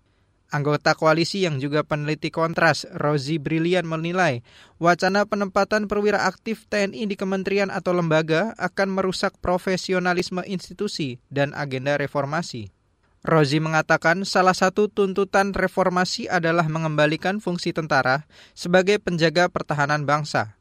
Anggota 0.53 0.93
koalisi 0.93 1.49
yang 1.49 1.65
juga 1.65 1.81
peneliti 1.81 2.29
kontras, 2.29 2.85
Rozi 2.93 3.41
Brilian 3.41 3.89
menilai, 3.89 4.45
wacana 4.77 5.25
penempatan 5.25 5.89
perwira 5.89 6.29
aktif 6.29 6.69
TNI 6.69 7.09
di 7.09 7.17
kementerian 7.17 7.73
atau 7.73 7.97
lembaga 7.97 8.53
akan 8.61 9.01
merusak 9.01 9.33
profesionalisme 9.41 10.45
institusi 10.45 11.25
dan 11.33 11.57
agenda 11.57 11.97
reformasi. 11.97 12.76
Rozi 13.25 13.63
mengatakan 13.63 14.25
salah 14.29 14.53
satu 14.53 14.93
tuntutan 14.93 15.55
reformasi 15.57 16.29
adalah 16.29 16.69
mengembalikan 16.69 17.41
fungsi 17.41 17.73
tentara 17.73 18.29
sebagai 18.53 19.01
penjaga 19.01 19.49
pertahanan 19.49 20.05
bangsa. 20.05 20.57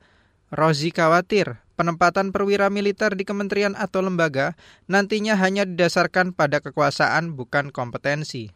Rozi 0.54 0.94
khawatir 0.94 1.60
penempatan 1.76 2.32
perwira 2.32 2.72
militer 2.72 3.14
di 3.14 3.28
kementerian 3.28 3.76
atau 3.76 4.00
lembaga 4.00 4.56
nantinya 4.88 5.36
hanya 5.36 5.68
didasarkan 5.68 6.32
pada 6.32 6.64
kekuasaan 6.64 7.36
bukan 7.36 7.70
kompetensi 7.76 8.56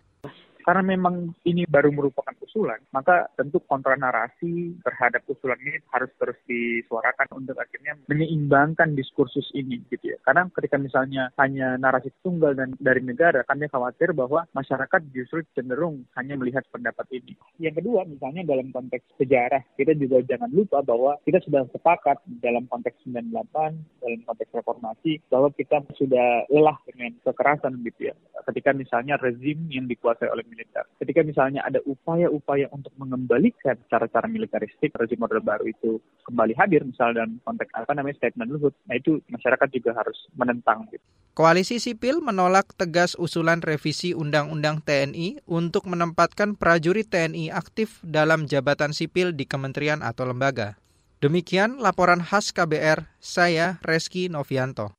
karena 0.70 0.86
memang 0.86 1.34
ini 1.50 1.66
baru 1.66 1.90
merupakan 1.90 2.38
usulan, 2.46 2.78
maka 2.94 3.26
tentu 3.34 3.58
kontra 3.66 3.98
narasi 3.98 4.78
terhadap 4.86 5.26
usulan 5.26 5.58
ini 5.66 5.82
harus 5.90 6.14
terus 6.22 6.38
disuarakan 6.46 7.26
untuk 7.42 7.58
akhirnya 7.58 7.98
menyeimbangkan 8.06 8.94
diskursus 8.94 9.50
ini 9.58 9.82
gitu 9.90 10.14
ya. 10.14 10.22
Karena 10.22 10.46
ketika 10.54 10.78
misalnya 10.78 11.34
hanya 11.42 11.74
narasi 11.82 12.14
tunggal 12.22 12.54
dan 12.54 12.78
dari 12.78 13.02
negara, 13.02 13.42
kami 13.50 13.66
khawatir 13.66 14.14
bahwa 14.14 14.46
masyarakat 14.54 15.02
justru 15.10 15.42
cenderung 15.58 16.06
hanya 16.14 16.38
melihat 16.38 16.62
pendapat 16.70 17.10
ini. 17.18 17.34
Yang 17.58 17.82
kedua, 17.82 18.06
misalnya 18.06 18.46
dalam 18.46 18.70
konteks 18.70 19.18
sejarah, 19.18 19.66
kita 19.74 19.98
juga 19.98 20.22
jangan 20.22 20.54
lupa 20.54 20.86
bahwa 20.86 21.18
kita 21.26 21.42
sudah 21.50 21.66
sepakat 21.74 22.22
dalam 22.46 22.70
konteks 22.70 23.02
98, 23.10 24.06
dalam 24.06 24.22
konteks 24.22 24.54
reformasi, 24.54 25.18
bahwa 25.34 25.50
kita 25.50 25.82
sudah 25.98 26.46
lelah 26.46 26.78
dengan 26.86 27.18
kekerasan 27.26 27.82
gitu 27.90 28.14
ya. 28.14 28.16
Ketika 28.46 28.70
misalnya 28.78 29.18
rezim 29.18 29.66
yang 29.74 29.90
dikuasai 29.90 30.30
oleh 30.30 30.46
militer. 30.60 30.84
Ketika 31.00 31.24
misalnya 31.24 31.64
ada 31.64 31.80
upaya-upaya 31.88 32.68
untuk 32.76 32.92
mengembalikan 33.00 33.80
cara-cara 33.88 34.28
militeristik 34.28 34.92
rezim 35.00 35.24
Orde 35.24 35.40
Baru 35.40 35.72
itu 35.72 36.04
kembali 36.28 36.52
hadir, 36.60 36.84
misalnya 36.84 37.24
dalam 37.24 37.40
konteks 37.48 37.72
apa 37.72 37.96
namanya 37.96 38.20
statement 38.20 38.52
Luhut, 38.52 38.76
nah 38.84 39.00
itu 39.00 39.24
masyarakat 39.32 39.68
juga 39.72 39.96
harus 39.96 40.20
menentang. 40.36 40.84
Gitu. 40.92 41.04
Koalisi 41.40 41.80
sipil 41.80 42.20
menolak 42.20 42.76
tegas 42.76 43.16
usulan 43.16 43.64
revisi 43.64 44.12
Undang-Undang 44.12 44.84
TNI 44.84 45.48
untuk 45.48 45.88
menempatkan 45.88 46.60
prajurit 46.60 47.08
TNI 47.08 47.56
aktif 47.56 48.04
dalam 48.04 48.44
jabatan 48.44 48.92
sipil 48.92 49.32
di 49.32 49.48
kementerian 49.48 50.04
atau 50.04 50.28
lembaga. 50.28 50.76
Demikian 51.24 51.80
laporan 51.80 52.20
khas 52.24 52.52
KBR, 52.52 53.08
saya 53.24 53.80
Reski 53.84 54.28
Novianto. 54.28 54.99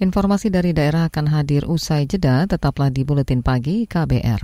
Informasi 0.00 0.48
dari 0.48 0.72
daerah 0.72 1.12
akan 1.12 1.28
hadir 1.28 1.68
usai 1.68 2.08
jeda, 2.08 2.48
tetaplah 2.48 2.88
di 2.88 3.04
Buletin 3.04 3.44
Pagi 3.44 3.84
KBR. 3.84 4.40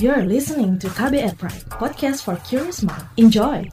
You're 0.00 0.24
listening 0.24 0.80
to 0.80 0.88
KBR 0.88 1.36
Pride, 1.36 1.68
podcast 1.68 2.24
for 2.24 2.40
curious 2.48 2.80
mind. 2.80 3.04
Enjoy! 3.20 3.68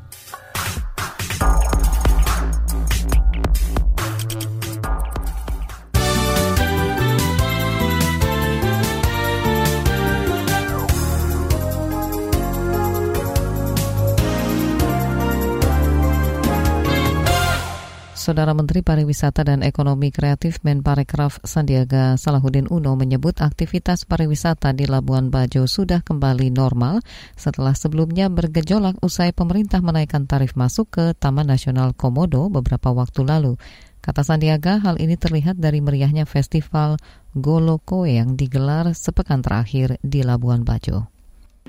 Saudara 18.30 18.54
Menteri 18.54 18.86
Pariwisata 18.86 19.42
dan 19.42 19.66
Ekonomi 19.66 20.14
Kreatif 20.14 20.62
Menparekraf 20.62 21.42
Sandiaga 21.42 22.14
Salahuddin 22.14 22.70
Uno 22.70 22.94
menyebut 22.94 23.42
aktivitas 23.42 24.06
pariwisata 24.06 24.70
di 24.70 24.86
Labuan 24.86 25.34
Bajo 25.34 25.66
sudah 25.66 26.06
kembali 26.06 26.54
normal 26.54 27.02
setelah 27.34 27.74
sebelumnya 27.74 28.30
bergejolak 28.30 29.02
usai 29.02 29.34
pemerintah 29.34 29.82
menaikkan 29.82 30.30
tarif 30.30 30.54
masuk 30.54 30.94
ke 30.94 31.06
Taman 31.18 31.50
Nasional 31.50 31.98
Komodo 31.98 32.54
beberapa 32.54 32.94
waktu 32.94 33.26
lalu. 33.26 33.58
Kata 33.98 34.22
Sandiaga, 34.22 34.78
hal 34.78 35.02
ini 35.02 35.18
terlihat 35.18 35.58
dari 35.58 35.82
meriahnya 35.82 36.30
festival 36.30 37.02
Golokoe 37.34 38.14
yang 38.14 38.38
digelar 38.38 38.94
sepekan 38.94 39.42
terakhir 39.42 39.98
di 40.06 40.22
Labuan 40.22 40.62
Bajo. 40.62 41.19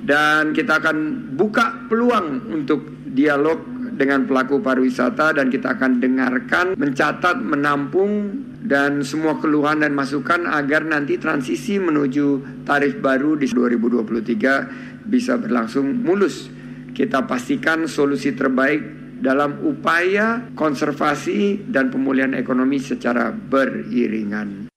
Dan 0.01 0.57
kita 0.57 0.81
akan 0.81 0.97
buka 1.37 1.87
peluang 1.87 2.49
untuk 2.51 2.85
dialog 3.11 3.81
dengan 4.01 4.25
pelaku 4.25 4.65
pariwisata 4.65 5.37
dan 5.37 5.53
kita 5.53 5.77
akan 5.77 6.01
dengarkan, 6.01 6.73
mencatat, 6.73 7.37
menampung 7.37 8.33
dan 8.65 9.05
semua 9.05 9.37
keluhan 9.37 9.85
dan 9.85 9.93
masukan 9.93 10.49
agar 10.49 10.89
nanti 10.89 11.21
transisi 11.21 11.77
menuju 11.77 12.61
tarif 12.65 12.97
baru 13.05 13.37
di 13.37 13.53
2023 13.53 15.05
bisa 15.05 15.37
berlangsung 15.37 16.01
mulus. 16.01 16.49
Kita 16.97 17.29
pastikan 17.29 17.85
solusi 17.85 18.33
terbaik 18.33 18.81
dalam 19.21 19.61
upaya 19.69 20.49
konservasi 20.57 21.69
dan 21.69 21.93
pemulihan 21.93 22.33
ekonomi 22.33 22.81
secara 22.81 23.29
beriringan. 23.29 24.70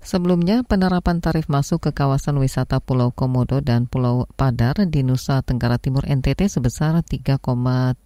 Sebelumnya, 0.00 0.64
penerapan 0.64 1.20
tarif 1.20 1.52
masuk 1.52 1.84
ke 1.84 1.90
kawasan 1.92 2.40
wisata 2.40 2.80
Pulau 2.80 3.12
Komodo 3.12 3.60
dan 3.60 3.84
Pulau 3.84 4.24
Padar 4.32 4.72
di 4.88 5.04
Nusa 5.04 5.44
Tenggara 5.44 5.76
Timur 5.76 6.08
NTT 6.08 6.48
sebesar 6.48 7.04
3,75 7.04 8.00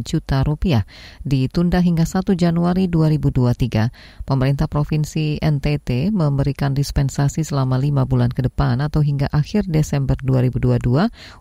juta 0.00 0.40
rupiah 0.40 0.88
ditunda 1.20 1.84
hingga 1.84 2.08
1 2.08 2.24
Januari 2.40 2.88
2023. 2.88 4.24
Pemerintah 4.24 4.64
Provinsi 4.64 5.36
NTT 5.44 6.08
memberikan 6.08 6.72
dispensasi 6.72 7.44
selama 7.44 7.76
lima 7.76 8.08
bulan 8.08 8.32
ke 8.32 8.40
depan 8.40 8.80
atau 8.80 9.04
hingga 9.04 9.28
akhir 9.28 9.68
Desember 9.68 10.16
2022 10.24 10.88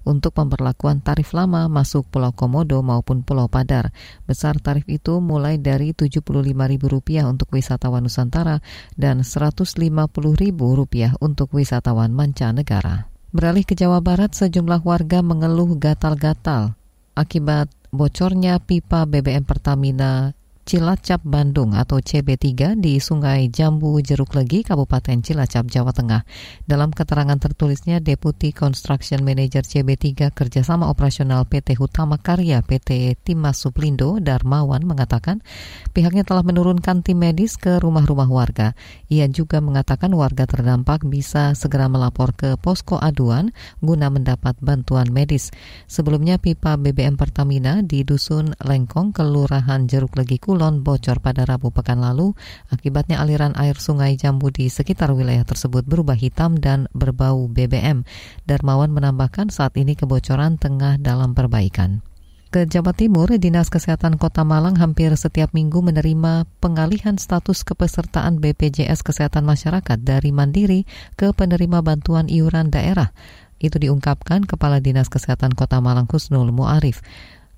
untuk 0.04 0.36
pemberlakuan 0.36 1.00
tarif 1.00 1.32
lama 1.32 1.72
masuk 1.72 2.04
Pulau 2.12 2.36
Komodo 2.36 2.84
maupun 2.84 3.24
Pulau 3.24 3.48
Padar. 3.48 3.96
Besar 4.28 4.60
tarif 4.60 4.84
itu 4.92 5.24
mulai 5.24 5.56
dari 5.56 5.96
Rp75.000 5.96 7.24
untuk 7.24 7.48
wisatawan 7.56 8.04
Nusantara 8.04 8.60
dan 9.00 9.24
100 9.24 9.69
Rp150.000 9.78 11.22
untuk 11.22 11.54
wisatawan 11.54 12.10
mancanegara. 12.10 13.06
Beralih 13.30 13.62
ke 13.62 13.78
Jawa 13.78 14.02
Barat, 14.02 14.34
sejumlah 14.34 14.82
warga 14.82 15.22
mengeluh 15.22 15.78
gatal-gatal 15.78 16.74
akibat 17.20 17.68
bocornya 17.92 18.64
pipa 18.64 19.04
BBM 19.04 19.44
Pertamina 19.44 20.32
Cilacap 20.70 21.26
Bandung 21.26 21.74
atau 21.74 21.98
CB3 21.98 22.78
di 22.78 23.02
Sungai 23.02 23.50
Jambu 23.50 23.98
Jeruk 24.06 24.38
Legi, 24.38 24.62
Kabupaten 24.62 25.18
Cilacap, 25.26 25.66
Jawa 25.66 25.90
Tengah. 25.90 26.22
Dalam 26.70 26.94
keterangan 26.94 27.42
tertulisnya, 27.42 27.98
Deputi 27.98 28.54
Construction 28.54 29.26
Manager 29.26 29.66
CB3 29.66 30.30
Kerjasama 30.30 30.86
Operasional 30.94 31.50
PT 31.50 31.74
Hutama 31.74 32.22
Karya 32.22 32.62
PT 32.62 33.18
Timas 33.18 33.66
Suplindo 33.66 34.22
Darmawan 34.22 34.86
mengatakan 34.86 35.42
pihaknya 35.90 36.22
telah 36.22 36.46
menurunkan 36.46 37.02
tim 37.02 37.18
medis 37.18 37.58
ke 37.58 37.82
rumah-rumah 37.82 38.30
warga. 38.30 38.78
Ia 39.10 39.26
juga 39.26 39.66
mengatakan 39.66 40.14
warga 40.14 40.46
terdampak 40.46 41.02
bisa 41.02 41.58
segera 41.58 41.90
melapor 41.90 42.30
ke 42.38 42.62
posko 42.62 43.02
aduan 43.02 43.58
guna 43.82 44.14
mendapat 44.14 44.54
bantuan 44.62 45.10
medis. 45.10 45.50
Sebelumnya 45.90 46.38
pipa 46.38 46.78
BBM 46.78 47.18
Pertamina 47.18 47.82
di 47.82 48.06
Dusun 48.06 48.54
Lengkong, 48.62 49.18
Kelurahan 49.18 49.90
Jeruk 49.90 50.14
Legi 50.14 50.38
Kulon 50.38 50.59
Kulon 50.60 50.84
bocor 50.84 51.24
pada 51.24 51.48
Rabu 51.48 51.72
pekan 51.72 52.04
lalu. 52.04 52.36
Akibatnya 52.68 53.24
aliran 53.24 53.56
air 53.56 53.80
sungai 53.80 54.20
Jambu 54.20 54.52
di 54.52 54.68
sekitar 54.68 55.16
wilayah 55.16 55.48
tersebut 55.48 55.88
berubah 55.88 56.20
hitam 56.20 56.60
dan 56.60 56.92
berbau 56.92 57.48
BBM. 57.48 58.04
Darmawan 58.44 58.92
menambahkan 58.92 59.56
saat 59.56 59.80
ini 59.80 59.96
kebocoran 59.96 60.60
tengah 60.60 61.00
dalam 61.00 61.32
perbaikan. 61.32 62.04
Ke 62.52 62.68
Jawa 62.68 62.92
Timur, 62.92 63.32
Dinas 63.40 63.72
Kesehatan 63.72 64.20
Kota 64.20 64.44
Malang 64.44 64.76
hampir 64.76 65.16
setiap 65.16 65.56
minggu 65.56 65.80
menerima 65.80 66.44
pengalihan 66.60 67.16
status 67.16 67.64
kepesertaan 67.64 68.44
BPJS 68.44 69.00
Kesehatan 69.00 69.48
Masyarakat 69.48 69.96
dari 70.04 70.36
mandiri 70.36 70.84
ke 71.16 71.32
penerima 71.32 71.80
bantuan 71.80 72.28
iuran 72.28 72.68
daerah. 72.68 73.16
Itu 73.64 73.80
diungkapkan 73.80 74.44
Kepala 74.44 74.84
Dinas 74.84 75.08
Kesehatan 75.08 75.56
Kota 75.56 75.80
Malang 75.80 76.12
Husnul 76.12 76.52
Muarif. 76.52 77.00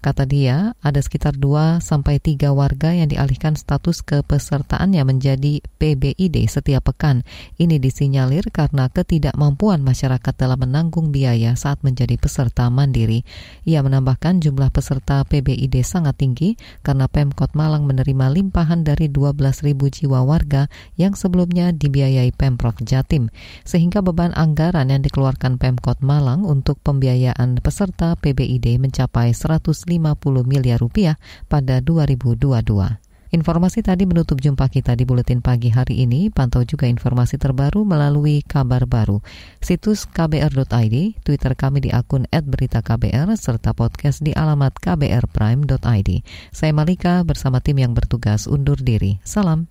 Kata 0.01 0.25
dia, 0.25 0.73
ada 0.81 0.97
sekitar 0.97 1.37
2 1.37 1.77
sampai 1.77 2.17
3 2.17 2.49
warga 2.57 2.89
yang 2.89 3.05
dialihkan 3.05 3.53
status 3.53 4.01
kepesertaannya 4.01 5.05
menjadi 5.05 5.61
PBID 5.77 6.41
setiap 6.49 6.89
pekan. 6.89 7.21
Ini 7.61 7.77
disinyalir 7.77 8.49
karena 8.49 8.89
ketidakmampuan 8.89 9.85
masyarakat 9.85 10.33
dalam 10.33 10.65
menanggung 10.65 11.13
biaya 11.13 11.53
saat 11.53 11.85
menjadi 11.85 12.17
peserta 12.17 12.65
mandiri. 12.73 13.21
Ia 13.69 13.85
menambahkan 13.85 14.41
jumlah 14.41 14.73
peserta 14.73 15.21
PBID 15.21 15.85
sangat 15.85 16.17
tinggi 16.17 16.57
karena 16.81 17.05
Pemkot 17.05 17.53
Malang 17.53 17.85
menerima 17.85 18.33
limpahan 18.33 18.81
dari 18.81 19.05
12.000 19.05 19.69
jiwa 19.69 20.25
warga 20.25 20.65
yang 20.97 21.13
sebelumnya 21.13 21.77
dibiayai 21.77 22.33
Pemprov 22.33 22.81
Jatim. 22.81 23.29
Sehingga 23.69 24.01
beban 24.01 24.33
anggaran 24.33 24.89
yang 24.89 25.05
dikeluarkan 25.05 25.61
Pemkot 25.61 26.01
Malang 26.01 26.41
untuk 26.41 26.81
pembiayaan 26.81 27.61
peserta 27.61 28.17
PBID 28.17 28.81
mencapai 28.81 29.37
100 29.37 29.90
50 29.90 29.90
miliar 29.97 30.79
rupiah 30.79 31.17
pada 31.49 31.81
2022. 31.81 33.01
Informasi 33.31 33.79
tadi 33.79 34.03
menutup 34.03 34.43
jumpa 34.43 34.67
kita 34.67 34.91
di 34.91 35.07
Buletin 35.07 35.39
Pagi 35.39 35.71
hari 35.71 36.03
ini. 36.03 36.27
Pantau 36.27 36.67
juga 36.67 36.83
informasi 36.83 37.39
terbaru 37.39 37.87
melalui 37.87 38.43
kabar 38.43 38.83
baru. 38.83 39.23
Situs 39.63 40.03
kbr.id, 40.03 40.95
Twitter 41.23 41.53
kami 41.55 41.87
di 41.87 41.89
akun 41.95 42.27
@beritaKBR, 42.27 43.31
serta 43.39 43.71
podcast 43.71 44.19
di 44.19 44.35
alamat 44.35 44.75
kbrprime.id. 44.75 46.09
Saya 46.51 46.71
Malika 46.75 47.23
bersama 47.23 47.63
tim 47.63 47.79
yang 47.79 47.95
bertugas 47.95 48.51
undur 48.51 48.75
diri. 48.75 49.23
Salam. 49.23 49.70